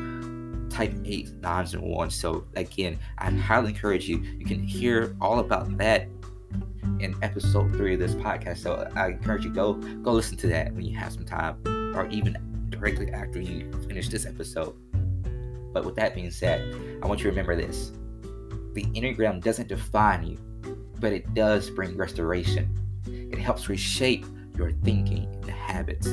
type 0.70 0.92
8 1.04 1.32
nines 1.40 1.74
and 1.74 1.82
ones. 1.82 2.14
So 2.16 2.46
again 2.56 2.98
i 3.18 3.30
highly 3.30 3.68
encourage 3.68 4.08
you 4.08 4.18
you 4.38 4.44
can 4.44 4.62
hear 4.62 5.14
all 5.20 5.38
about 5.38 5.76
that 5.78 6.08
in 7.04 7.14
episode 7.22 7.72
three 7.76 7.94
of 7.94 8.00
this 8.00 8.14
podcast. 8.14 8.58
So 8.58 8.90
I 8.96 9.08
encourage 9.08 9.44
you 9.44 9.50
go 9.50 9.74
go 9.74 10.12
listen 10.12 10.36
to 10.38 10.46
that 10.48 10.72
when 10.72 10.84
you 10.84 10.96
have 10.98 11.12
some 11.12 11.24
time, 11.24 11.56
or 11.94 12.06
even 12.08 12.36
directly 12.70 13.12
after 13.12 13.40
you 13.40 13.70
finish 13.86 14.08
this 14.08 14.26
episode. 14.26 14.74
But 15.72 15.84
with 15.84 15.96
that 15.96 16.14
being 16.14 16.30
said, 16.30 16.74
I 17.02 17.06
want 17.06 17.20
you 17.20 17.24
to 17.24 17.30
remember 17.30 17.54
this: 17.54 17.92
the 18.72 18.84
enneagram 18.84 19.42
doesn't 19.42 19.68
define 19.68 20.26
you, 20.26 20.38
but 21.00 21.12
it 21.12 21.32
does 21.34 21.70
bring 21.70 21.96
restoration. 21.96 22.68
It 23.06 23.38
helps 23.38 23.68
reshape 23.68 24.24
your 24.56 24.72
thinking 24.72 25.28
and 25.42 25.50
habits. 25.50 26.08